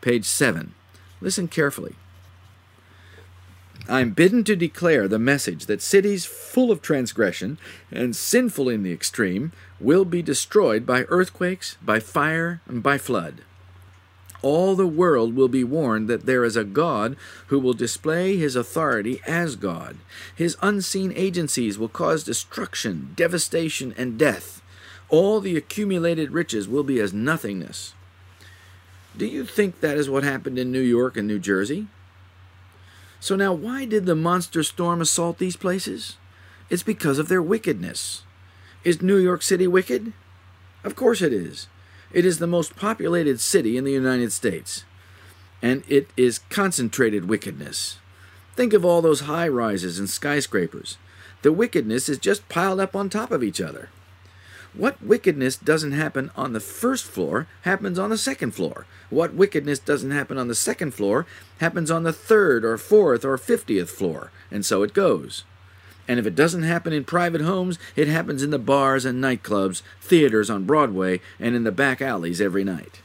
[0.00, 0.72] page 7.
[1.20, 1.96] Listen carefully.
[3.86, 7.58] I'm bidden to declare the message that cities full of transgression
[7.90, 13.42] and sinful in the extreme will be destroyed by earthquakes, by fire, and by flood.
[14.40, 17.16] All the world will be warned that there is a God
[17.48, 19.96] who will display his authority as God.
[20.34, 24.62] His unseen agencies will cause destruction, devastation, and death.
[25.10, 27.94] All the accumulated riches will be as nothingness.
[29.16, 31.86] Do you think that is what happened in New York and New Jersey?
[33.24, 36.18] So now, why did the monster storm assault these places?
[36.68, 38.22] It's because of their wickedness.
[38.84, 40.12] Is New York City wicked?
[40.84, 41.66] Of course it is.
[42.12, 44.84] It is the most populated city in the United States,
[45.62, 47.96] and it is concentrated wickedness.
[48.56, 50.98] Think of all those high rises and skyscrapers.
[51.40, 53.88] The wickedness is just piled up on top of each other.
[54.76, 58.86] What wickedness doesn't happen on the first floor happens on the second floor.
[59.08, 61.26] What wickedness doesn't happen on the second floor
[61.58, 65.44] happens on the third or fourth or fiftieth floor, and so it goes.
[66.08, 69.82] And if it doesn't happen in private homes, it happens in the bars and nightclubs,
[70.00, 73.00] theaters on Broadway, and in the back alleys every night.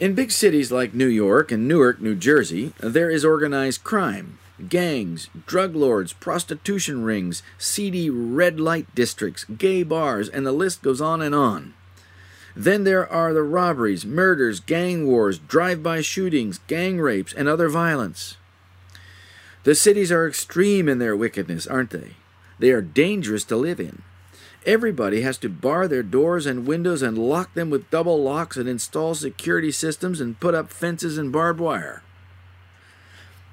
[0.00, 4.38] In big cities like New York and Newark, New Jersey, there is organized crime
[4.68, 11.00] gangs, drug lords, prostitution rings, seedy red light districts, gay bars, and the list goes
[11.00, 11.74] on and on.
[12.56, 17.68] Then there are the robberies, murders, gang wars, drive by shootings, gang rapes, and other
[17.68, 18.36] violence.
[19.64, 22.12] The cities are extreme in their wickedness, aren't they?
[22.58, 24.02] They are dangerous to live in.
[24.66, 28.68] Everybody has to bar their doors and windows and lock them with double locks and
[28.68, 32.02] install security systems and put up fences and barbed wire.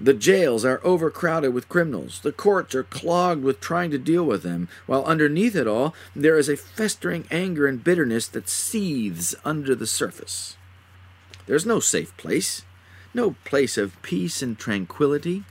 [0.04, 2.22] The jails are overcrowded with criminals.
[2.22, 6.40] The courts are clogged with trying to deal with them, while underneath it all, there
[6.40, 10.58] is a festering anger and bitterness that seethes under the surface.
[11.46, 12.64] There's no safe place,
[13.14, 15.44] no place of peace and tranquility.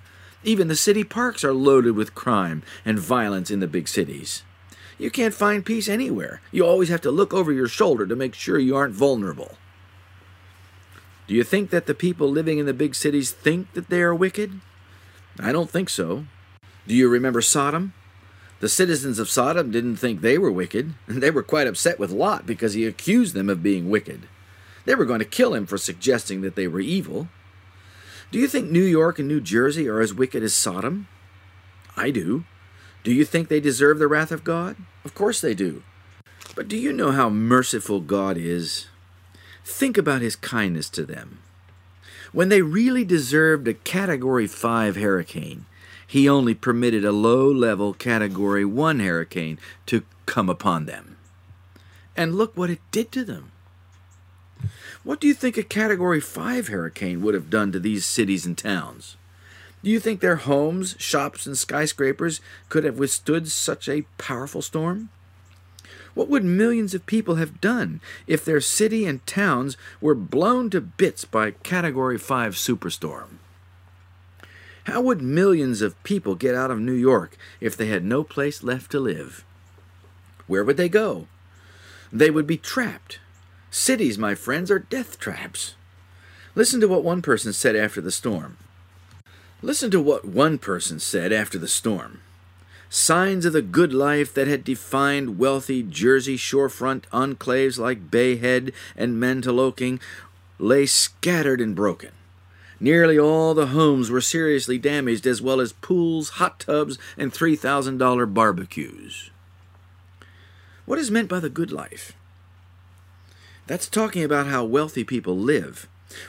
[0.43, 4.43] Even the city parks are loaded with crime and violence in the big cities.
[4.99, 6.41] You can't find peace anywhere.
[6.51, 9.59] You always have to look over your shoulder to make sure you aren't vulnerable.
[11.31, 14.13] Do you think that the people living in the big cities think that they are
[14.13, 14.61] wicked?
[15.39, 16.25] I don't think so.
[16.89, 17.93] Do you remember Sodom?
[18.59, 22.11] The citizens of Sodom didn't think they were wicked, and they were quite upset with
[22.11, 24.23] Lot because he accused them of being wicked.
[24.87, 27.29] They were going to kill him for suggesting that they were evil.
[28.33, 31.07] Do you think New York and New Jersey are as wicked as Sodom?
[31.97, 32.43] I do.
[33.05, 34.75] Do you think they deserve the wrath of God?
[35.05, 35.85] Of course they do.
[36.57, 38.89] But do you know how merciful God is?
[39.71, 41.39] Think about his kindness to them.
[42.33, 45.65] When they really deserved a Category 5 hurricane,
[46.07, 51.17] he only permitted a low level Category 1 hurricane to come upon them.
[52.15, 53.53] And look what it did to them.
[55.03, 58.59] What do you think a Category 5 hurricane would have done to these cities and
[58.59, 59.17] towns?
[59.83, 65.09] Do you think their homes, shops, and skyscrapers could have withstood such a powerful storm?
[66.15, 70.81] What would millions of people have done if their city and towns were blown to
[70.81, 73.39] bits by Category 5 superstorm?
[74.85, 78.63] How would millions of people get out of New York if they had no place
[78.63, 79.45] left to live?
[80.47, 81.29] Where would they go?
[82.13, 83.21] They would be trapped.
[83.71, 85.77] Cities, my friends, are death traps.
[86.57, 88.57] Listen to what one person said after the storm.
[89.63, 92.21] Listen to what one person said after the storm
[92.91, 98.73] signs of the good life that had defined wealthy Jersey shorefront enclaves like Bay Head
[98.97, 100.01] and Mantoloking
[100.59, 102.11] lay scattered and broken.
[102.81, 108.35] Nearly all the homes were seriously damaged, as well as pools, hot tubs, and $3,000
[108.35, 109.31] barbecues.
[110.87, 112.13] What is meant by the good life?
[113.67, 115.87] That's talking about how wealthy people live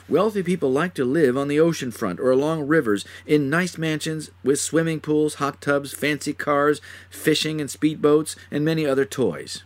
[0.08, 4.30] Wealthy people like to live on the ocean front or along rivers in nice mansions
[4.44, 6.80] with swimming pools, hot tubs, fancy cars,
[7.10, 9.62] fishing and speedboats, and many other toys.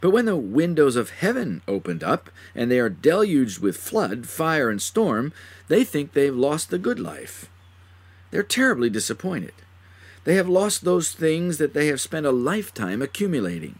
[0.00, 4.70] But when the windows of heaven opened up and they are deluged with flood, fire,
[4.70, 5.32] and storm,
[5.68, 7.50] they think they've lost the good life.
[8.30, 9.54] They're terribly disappointed.
[10.24, 13.78] They have lost those things that they have spent a lifetime accumulating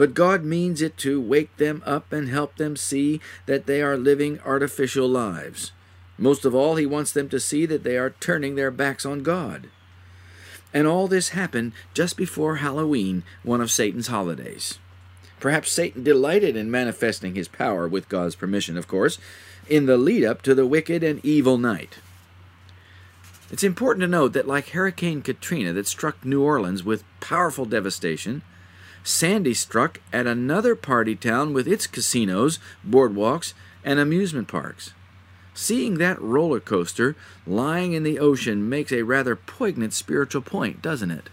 [0.00, 3.98] but God means it to wake them up and help them see that they are
[3.98, 5.72] living artificial lives.
[6.16, 9.22] Most of all, He wants them to see that they are turning their backs on
[9.22, 9.68] God.
[10.72, 14.78] And all this happened just before Halloween, one of Satan's holidays.
[15.38, 19.18] Perhaps Satan delighted in manifesting his power, with God's permission, of course,
[19.68, 21.98] in the lead up to the wicked and evil night.
[23.50, 28.40] It's important to note that, like Hurricane Katrina that struck New Orleans with powerful devastation,
[29.02, 34.92] Sandy struck at another party town with its casinos, boardwalks, and amusement parks.
[35.54, 41.10] Seeing that roller coaster lying in the ocean makes a rather poignant spiritual point, doesn't
[41.10, 41.28] it?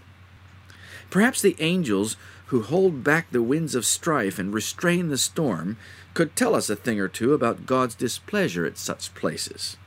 [1.10, 5.78] Perhaps the angels who hold back the winds of strife and restrain the storm
[6.14, 9.78] could tell us a thing or two about God's displeasure at such places.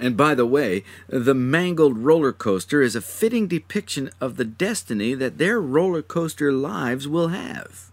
[0.00, 5.12] And by the way, the mangled roller coaster is a fitting depiction of the destiny
[5.14, 7.90] that their roller coaster lives will have.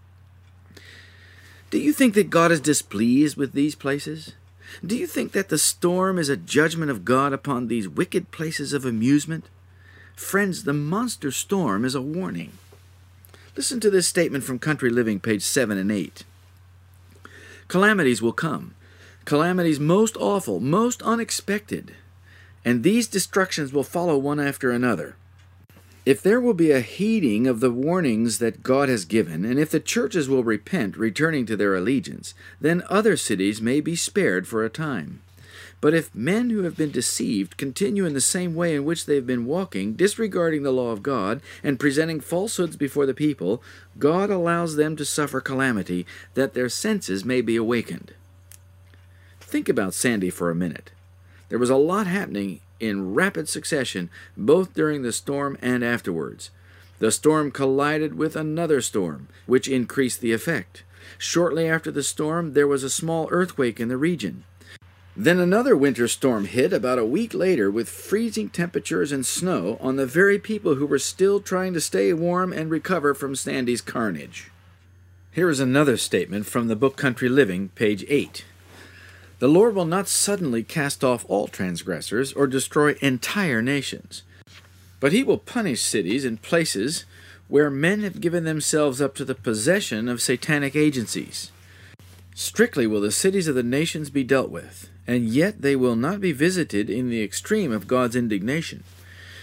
[1.70, 4.32] Do you think that God is displeased with these places?
[4.84, 8.72] Do you think that the storm is a judgment of God upon these wicked places
[8.72, 9.44] of amusement?
[10.16, 12.52] Friends, the monster storm is a warning.
[13.54, 16.24] Listen to this statement from Country Living, page 7 and 8.
[17.68, 18.74] Calamities will come,
[19.28, 21.94] calamities most awful, most unexpected,
[22.64, 25.16] and these destructions will follow one after another.
[26.06, 29.70] If there will be a heeding of the warnings that God has given, and if
[29.70, 34.64] the churches will repent, returning to their allegiance, then other cities may be spared for
[34.64, 35.20] a time.
[35.82, 39.16] But if men who have been deceived continue in the same way in which they
[39.16, 43.62] have been walking, disregarding the law of God, and presenting falsehoods before the people,
[43.98, 48.14] God allows them to suffer calamity, that their senses may be awakened.
[49.48, 50.90] Think about Sandy for a minute.
[51.48, 56.50] There was a lot happening in rapid succession, both during the storm and afterwards.
[56.98, 60.82] The storm collided with another storm, which increased the effect.
[61.16, 64.44] Shortly after the storm, there was a small earthquake in the region.
[65.16, 69.96] Then another winter storm hit about a week later with freezing temperatures and snow on
[69.96, 74.50] the very people who were still trying to stay warm and recover from Sandy's carnage.
[75.32, 78.44] Here is another statement from the book Country Living, page 8.
[79.38, 84.22] The Lord will not suddenly cast off all transgressors or destroy entire nations,
[84.98, 87.04] but he will punish cities and places
[87.46, 91.52] where men have given themselves up to the possession of satanic agencies.
[92.34, 96.20] Strictly will the cities of the nations be dealt with, and yet they will not
[96.20, 98.82] be visited in the extreme of God's indignation,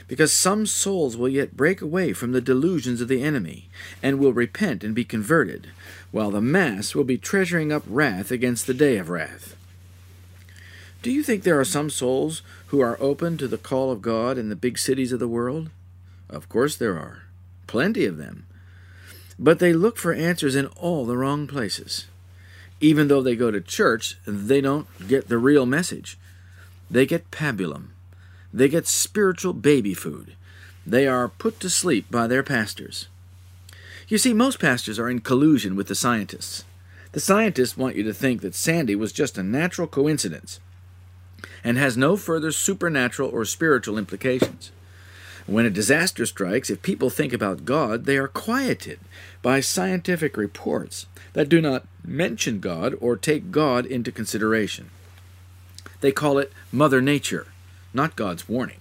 [0.09, 3.69] because some souls will yet break away from the delusions of the enemy,
[4.03, 5.69] and will repent and be converted,
[6.11, 9.54] while the mass will be treasuring up wrath against the day of wrath.
[11.05, 14.39] Do you think there are some souls who are open to the call of God
[14.39, 15.69] in the big cities of the world?
[16.31, 17.25] Of course there are.
[17.67, 18.47] Plenty of them.
[19.37, 22.07] But they look for answers in all the wrong places.
[22.81, 26.17] Even though they go to church, they don't get the real message.
[26.89, 27.89] They get pabulum.
[28.51, 30.35] They get spiritual baby food.
[30.87, 33.09] They are put to sleep by their pastors.
[34.07, 36.63] You see, most pastors are in collusion with the scientists.
[37.11, 40.59] The scientists want you to think that Sandy was just a natural coincidence
[41.63, 44.71] and has no further supernatural or spiritual implications.
[45.47, 48.99] When a disaster strikes, if people think about God, they are quieted
[49.41, 54.89] by scientific reports that do not mention God or take God into consideration.
[56.01, 57.47] They call it Mother Nature,
[57.93, 58.79] not God's warning.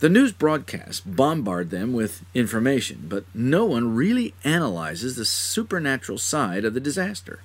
[0.00, 6.64] The news broadcasts bombard them with information, but no one really analyzes the supernatural side
[6.64, 7.40] of the disaster.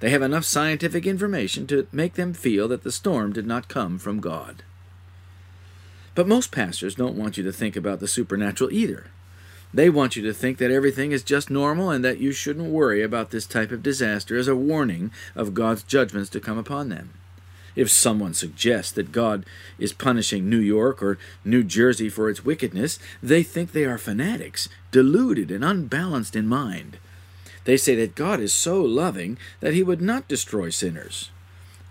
[0.00, 3.98] They have enough scientific information to make them feel that the storm did not come
[3.98, 4.62] from God.
[6.14, 9.10] But most pastors don't want you to think about the supernatural either.
[9.74, 13.02] They want you to think that everything is just normal and that you shouldn't worry
[13.02, 17.10] about this type of disaster as a warning of God's judgments to come upon them.
[17.74, 19.44] If someone suggests that God
[19.78, 24.70] is punishing New York or New Jersey for its wickedness, they think they are fanatics,
[24.90, 26.98] deluded and unbalanced in mind.
[27.66, 31.30] They say that God is so loving that he would not destroy sinners.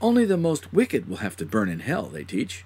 [0.02, 2.64] Only the most wicked will have to burn in hell, they teach.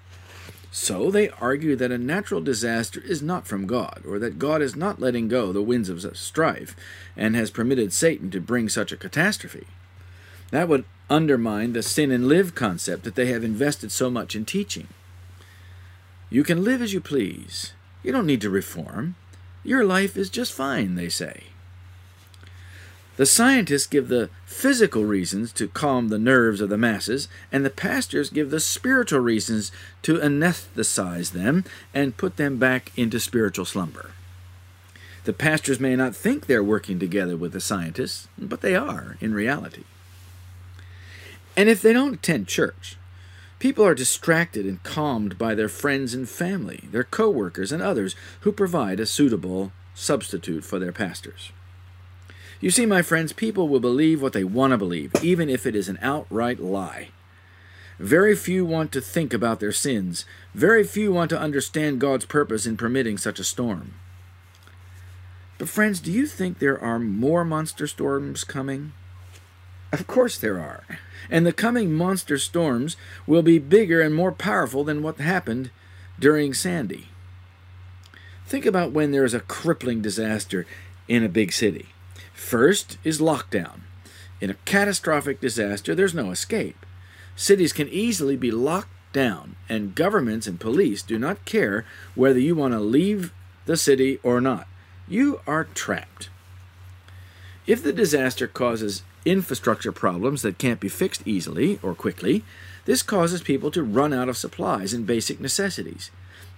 [0.70, 4.76] So they argue that a natural disaster is not from God, or that God is
[4.76, 6.76] not letting go the winds of strife
[7.16, 9.66] and has permitted Satan to bring such a catastrophe.
[10.52, 14.44] That would undermine the sin and live concept that they have invested so much in
[14.44, 14.86] teaching.
[16.30, 17.72] You can live as you please.
[18.04, 19.16] You don't need to reform.
[19.64, 21.49] Your life is just fine, they say.
[23.20, 27.68] The scientists give the physical reasons to calm the nerves of the masses, and the
[27.68, 29.70] pastors give the spiritual reasons
[30.04, 34.12] to anesthetize them and put them back into spiritual slumber.
[35.24, 39.34] The pastors may not think they're working together with the scientists, but they are in
[39.34, 39.84] reality.
[41.58, 42.96] And if they don't attend church,
[43.58, 48.16] people are distracted and calmed by their friends and family, their co workers, and others
[48.40, 51.52] who provide a suitable substitute for their pastors.
[52.60, 55.74] You see, my friends, people will believe what they want to believe, even if it
[55.74, 57.08] is an outright lie.
[57.98, 60.24] Very few want to think about their sins.
[60.54, 63.94] Very few want to understand God's purpose in permitting such a storm.
[65.58, 68.92] But, friends, do you think there are more monster storms coming?
[69.92, 70.84] Of course there are.
[71.30, 72.96] And the coming monster storms
[73.26, 75.70] will be bigger and more powerful than what happened
[76.18, 77.08] during Sandy.
[78.46, 80.66] Think about when there is a crippling disaster
[81.08, 81.88] in a big city.
[82.50, 83.82] First is lockdown.
[84.40, 86.84] In a catastrophic disaster, there's no escape.
[87.36, 91.86] Cities can easily be locked down, and governments and police do not care
[92.16, 93.32] whether you want to leave
[93.66, 94.66] the city or not.
[95.06, 96.28] You are trapped.
[97.68, 102.42] If the disaster causes infrastructure problems that can't be fixed easily or quickly,
[102.84, 106.10] this causes people to run out of supplies and basic necessities.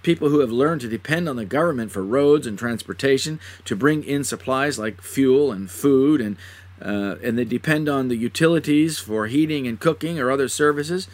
[0.03, 4.03] People who have learned to depend on the government for roads and transportation to bring
[4.03, 6.37] in supplies like fuel and food, and,
[6.81, 11.07] uh, and they depend on the utilities for heating and cooking or other services,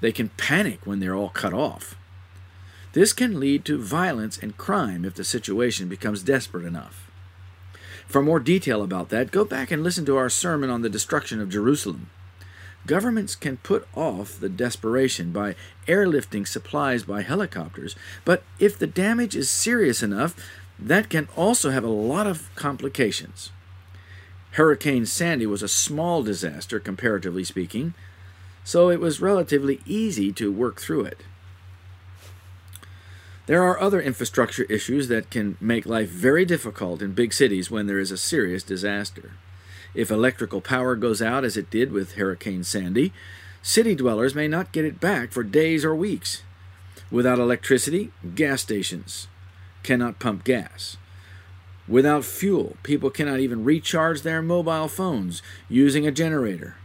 [0.00, 1.94] they can panic when they're all cut off.
[2.94, 7.10] This can lead to violence and crime if the situation becomes desperate enough.
[8.06, 11.40] For more detail about that, go back and listen to our sermon on the destruction
[11.40, 12.08] of Jerusalem.
[12.86, 15.54] Governments can put off the desperation by
[15.88, 20.36] airlifting supplies by helicopters, but if the damage is serious enough,
[20.78, 23.50] that can also have a lot of complications.
[24.52, 27.94] Hurricane Sandy was a small disaster, comparatively speaking,
[28.64, 31.22] so it was relatively easy to work through it.
[33.46, 37.86] There are other infrastructure issues that can make life very difficult in big cities when
[37.86, 39.32] there is a serious disaster.
[39.94, 43.12] If electrical power goes out, as it did with Hurricane Sandy,
[43.62, 46.42] city dwellers may not get it back for days or weeks.
[47.10, 49.28] Without electricity, gas stations
[49.82, 50.96] cannot pump gas.
[51.86, 56.76] Without fuel, people cannot even recharge their mobile phones using a generator.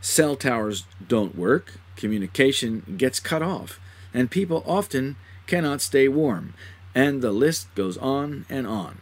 [0.00, 3.78] Cell towers don't work, communication gets cut off,
[4.14, 5.16] and people often
[5.46, 6.54] cannot stay warm,
[6.94, 8.98] and the list goes on and on.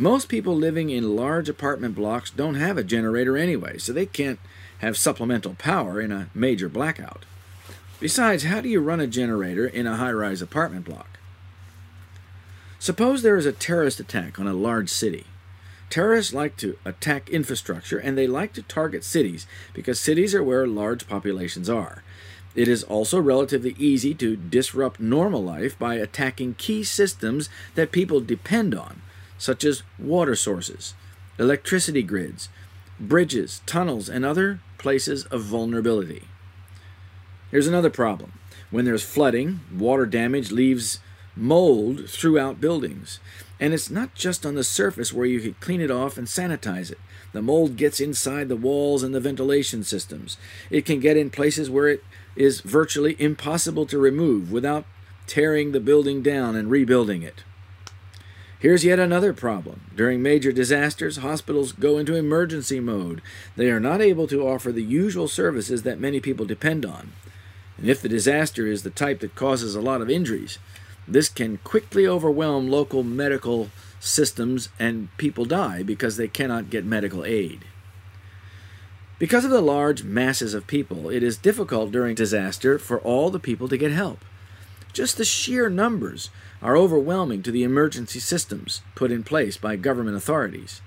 [0.00, 4.40] Most people living in large apartment blocks don't have a generator anyway, so they can't
[4.78, 7.26] have supplemental power in a major blackout.
[8.00, 11.18] Besides, how do you run a generator in a high rise apartment block?
[12.78, 15.26] Suppose there is a terrorist attack on a large city.
[15.90, 20.66] Terrorists like to attack infrastructure and they like to target cities because cities are where
[20.66, 22.02] large populations are.
[22.54, 28.20] It is also relatively easy to disrupt normal life by attacking key systems that people
[28.20, 29.02] depend on,
[29.40, 30.94] such as water sources,
[31.38, 32.50] electricity grids,
[33.00, 36.24] bridges, tunnels, and other places of vulnerability.
[37.50, 38.38] Here's another problem.
[38.70, 41.00] When there's flooding, water damage leaves
[41.34, 43.18] mold throughout buildings.
[43.58, 46.92] And it's not just on the surface where you can clean it off and sanitize
[46.92, 46.98] it.
[47.32, 50.36] The mold gets inside the walls and the ventilation systems.
[50.68, 52.04] It can get in places where it
[52.36, 54.84] is virtually impossible to remove without
[55.26, 57.42] tearing the building down and rebuilding it.
[58.60, 59.80] Here's yet another problem.
[59.96, 63.22] During major disasters, hospitals go into emergency mode.
[63.56, 67.12] They are not able to offer the usual services that many people depend on.
[67.78, 70.58] And if the disaster is the type that causes a lot of injuries,
[71.08, 77.24] this can quickly overwhelm local medical systems and people die because they cannot get medical
[77.24, 77.64] aid.
[79.18, 83.40] Because of the large masses of people, it is difficult during disaster for all the
[83.40, 84.22] people to get help.
[84.92, 86.28] Just the sheer numbers
[86.62, 90.80] are overwhelming to the emergency systems put in place by government authorities.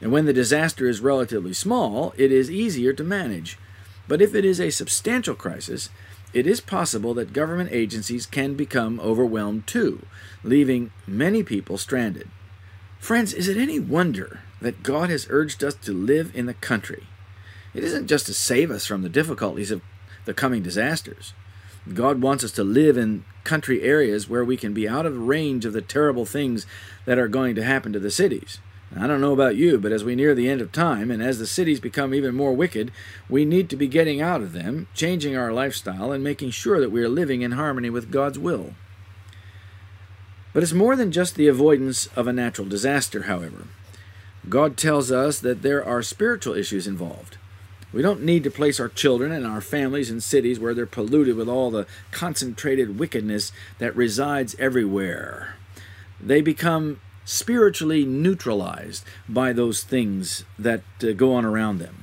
[0.00, 3.58] And when the disaster is relatively small, it is easier to manage.
[4.08, 5.88] But if it is a substantial crisis,
[6.32, 10.04] it is possible that government agencies can become overwhelmed too,
[10.44, 12.28] leaving many people stranded.
[12.98, 17.04] Friends, is it any wonder that God has urged us to live in the country?
[17.74, 19.82] It isn't just to save us from the difficulties of
[20.24, 21.32] the coming disasters.
[21.92, 25.64] God wants us to live in country areas where we can be out of range
[25.64, 26.66] of the terrible things
[27.06, 28.58] that are going to happen to the cities.
[28.94, 31.38] I don't know about you, but as we near the end of time, and as
[31.38, 32.92] the cities become even more wicked,
[33.28, 36.92] we need to be getting out of them, changing our lifestyle, and making sure that
[36.92, 38.74] we are living in harmony with God's will.
[40.52, 43.66] But it's more than just the avoidance of a natural disaster, however.
[44.48, 47.38] God tells us that there are spiritual issues involved.
[47.96, 51.34] We don't need to place our children and our families in cities where they're polluted
[51.34, 55.54] with all the concentrated wickedness that resides everywhere.
[56.20, 62.02] They become spiritually neutralized by those things that uh, go on around them.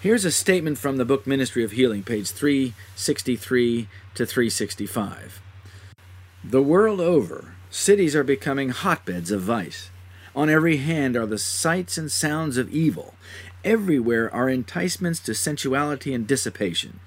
[0.00, 5.40] Here's a statement from the book Ministry of Healing, page 363 to 365.
[6.42, 9.90] The world over, cities are becoming hotbeds of vice.
[10.34, 13.14] On every hand are the sights and sounds of evil,
[13.64, 17.00] Everywhere are enticements to sensuality and dissipation.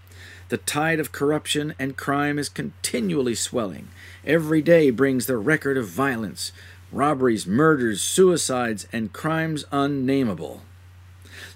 [0.50, 3.90] The tide of corruption and crime is continually swelling.
[4.26, 6.52] Every day brings the record of violence,
[6.92, 10.64] robberies, murders, suicides, and crimes unnameable.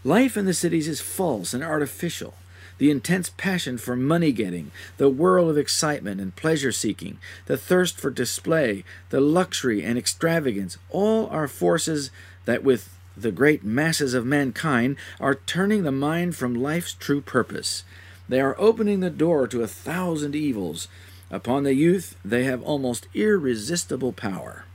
[0.04, 2.36] Life in the cities is false and artificial.
[2.82, 8.00] The intense passion for money getting, the whirl of excitement and pleasure seeking, the thirst
[8.00, 12.10] for display, the luxury and extravagance, all are forces
[12.46, 17.84] that, with the great masses of mankind, are turning the mind from life's true purpose.
[18.28, 20.88] They are opening the door to a thousand evils.
[21.30, 24.66] Upon the youth, they have almost irresistible power.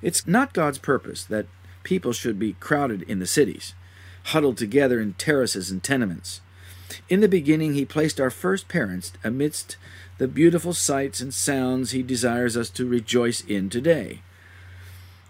[0.00, 1.44] It's not God's purpose that
[1.82, 3.74] people should be crowded in the cities,
[4.32, 6.40] huddled together in terraces and tenements.
[7.08, 9.76] In the beginning, He placed our first parents amidst
[10.18, 14.20] the beautiful sights and sounds He desires us to rejoice in today.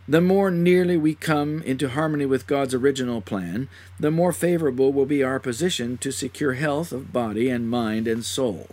[0.08, 3.68] The more nearly we come into harmony with God's original plan,
[4.00, 8.24] the more favorable will be our position to secure health of body and mind and
[8.24, 8.68] soul.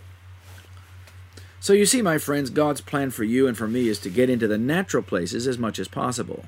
[1.60, 4.30] So, you see, my friends, God's plan for you and for me is to get
[4.30, 6.46] into the natural places as much as possible.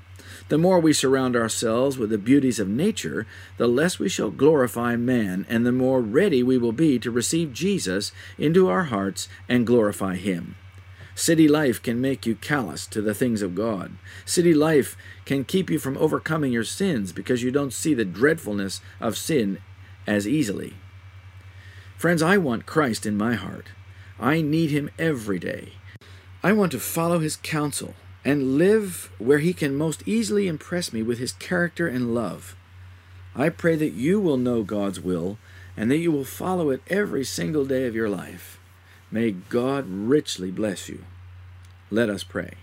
[0.49, 3.27] The more we surround ourselves with the beauties of nature,
[3.59, 7.53] the less we shall glorify man, and the more ready we will be to receive
[7.53, 10.57] Jesus into our hearts and glorify Him.
[11.15, 13.99] City life can make you callous to the things of God.
[14.25, 14.97] City life
[15.27, 19.59] can keep you from overcoming your sins because you don't see the dreadfulness of sin
[20.07, 20.75] as easily.
[21.99, 23.67] Friends, I want Christ in my heart.
[24.19, 25.73] I need Him every day.
[26.43, 27.95] I want to follow His counsel
[28.25, 32.57] and live where He can most easily impress me with His character and love.
[33.35, 35.39] I pray that you will know God's will
[35.77, 38.59] and that you will follow it every single day of your life.
[39.11, 41.05] May God richly bless you.
[41.91, 42.55] Let us pray.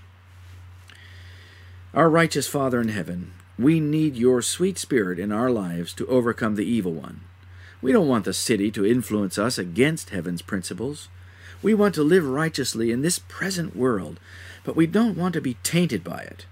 [1.93, 6.55] Our righteous Father in heaven, we need your sweet spirit in our lives to overcome
[6.55, 7.21] the evil one.
[7.81, 11.07] We don't want the city to influence us against heaven's principles.
[11.63, 14.19] We want to live righteously in this present world,
[14.65, 16.45] but we don't want to be tainted by it.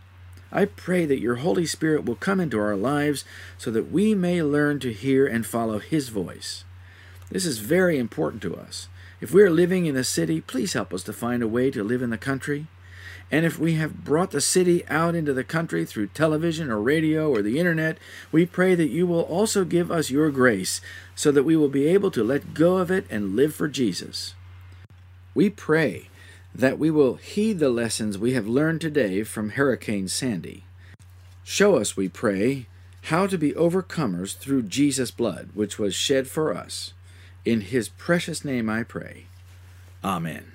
[0.51, 3.25] I pray that your Holy Spirit will come into our lives
[3.57, 6.63] so that we may learn to hear and follow His voice.
[7.31, 8.87] This is very important to us.
[9.19, 11.83] If we are living in a city, please help us to find a way to
[11.83, 12.67] live in the country.
[13.31, 17.31] And if we have brought the city out into the country through television or radio
[17.31, 17.97] or the internet,
[18.31, 20.81] we pray that you will also give us your grace
[21.15, 24.35] so that we will be able to let go of it and live for Jesus.
[25.33, 26.09] We pray
[26.55, 30.63] that we will heed the lessons we have learned today from Hurricane Sandy.
[31.43, 32.67] Show us, we pray,
[33.03, 36.93] how to be overcomers through Jesus' blood, which was shed for us.
[37.43, 39.25] In his precious name I pray.
[40.03, 40.52] Amen.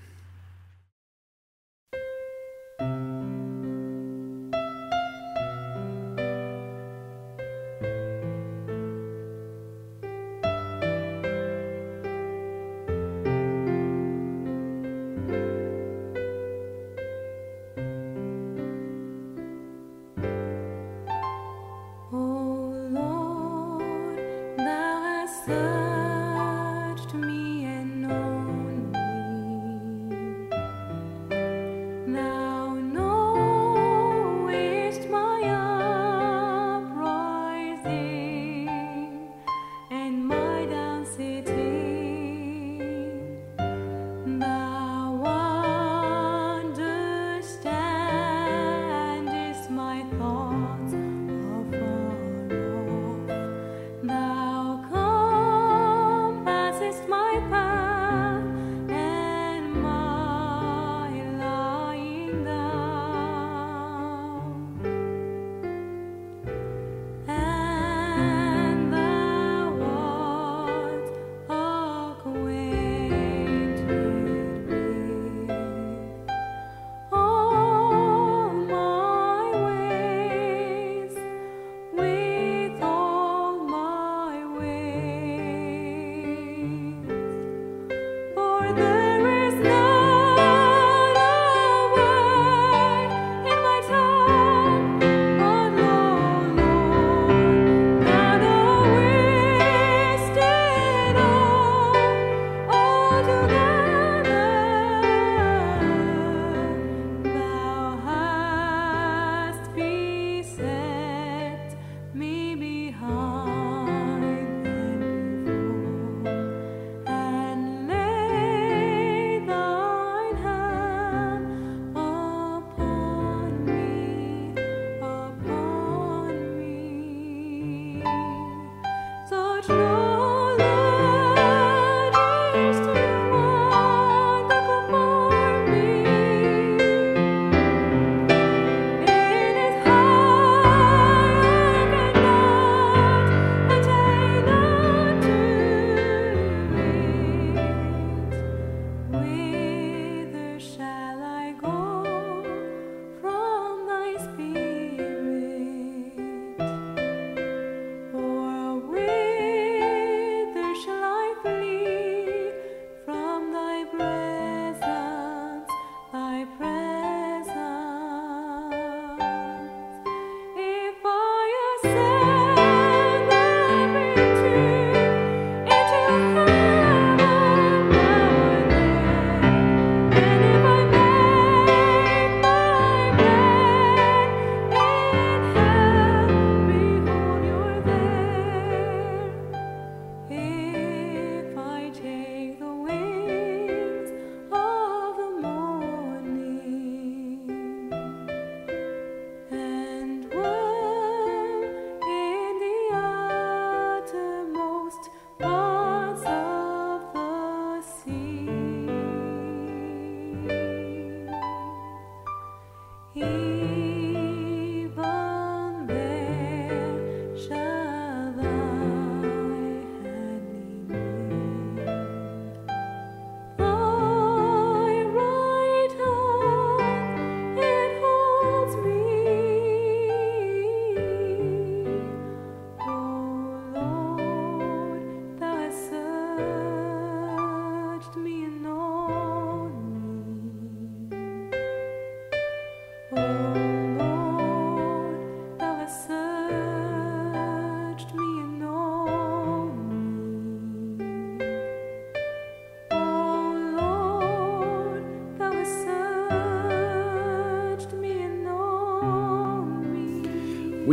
[171.84, 172.17] myself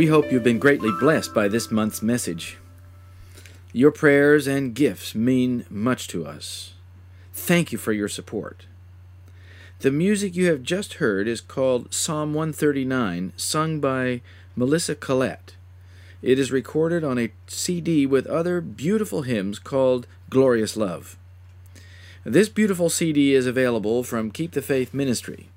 [0.06, 2.58] We hope you've been greatly blessed by this month's message.
[3.72, 6.74] Your prayers and gifts mean much to us.
[7.32, 8.66] Thank you for your support.
[9.80, 14.20] The music you have just heard is called Psalm 139, sung by
[14.54, 15.56] Melissa Collette.
[16.22, 21.16] It is recorded on a CD with other beautiful hymns called Glorious Love.
[22.22, 25.48] This beautiful CD is available from Keep the Faith Ministry.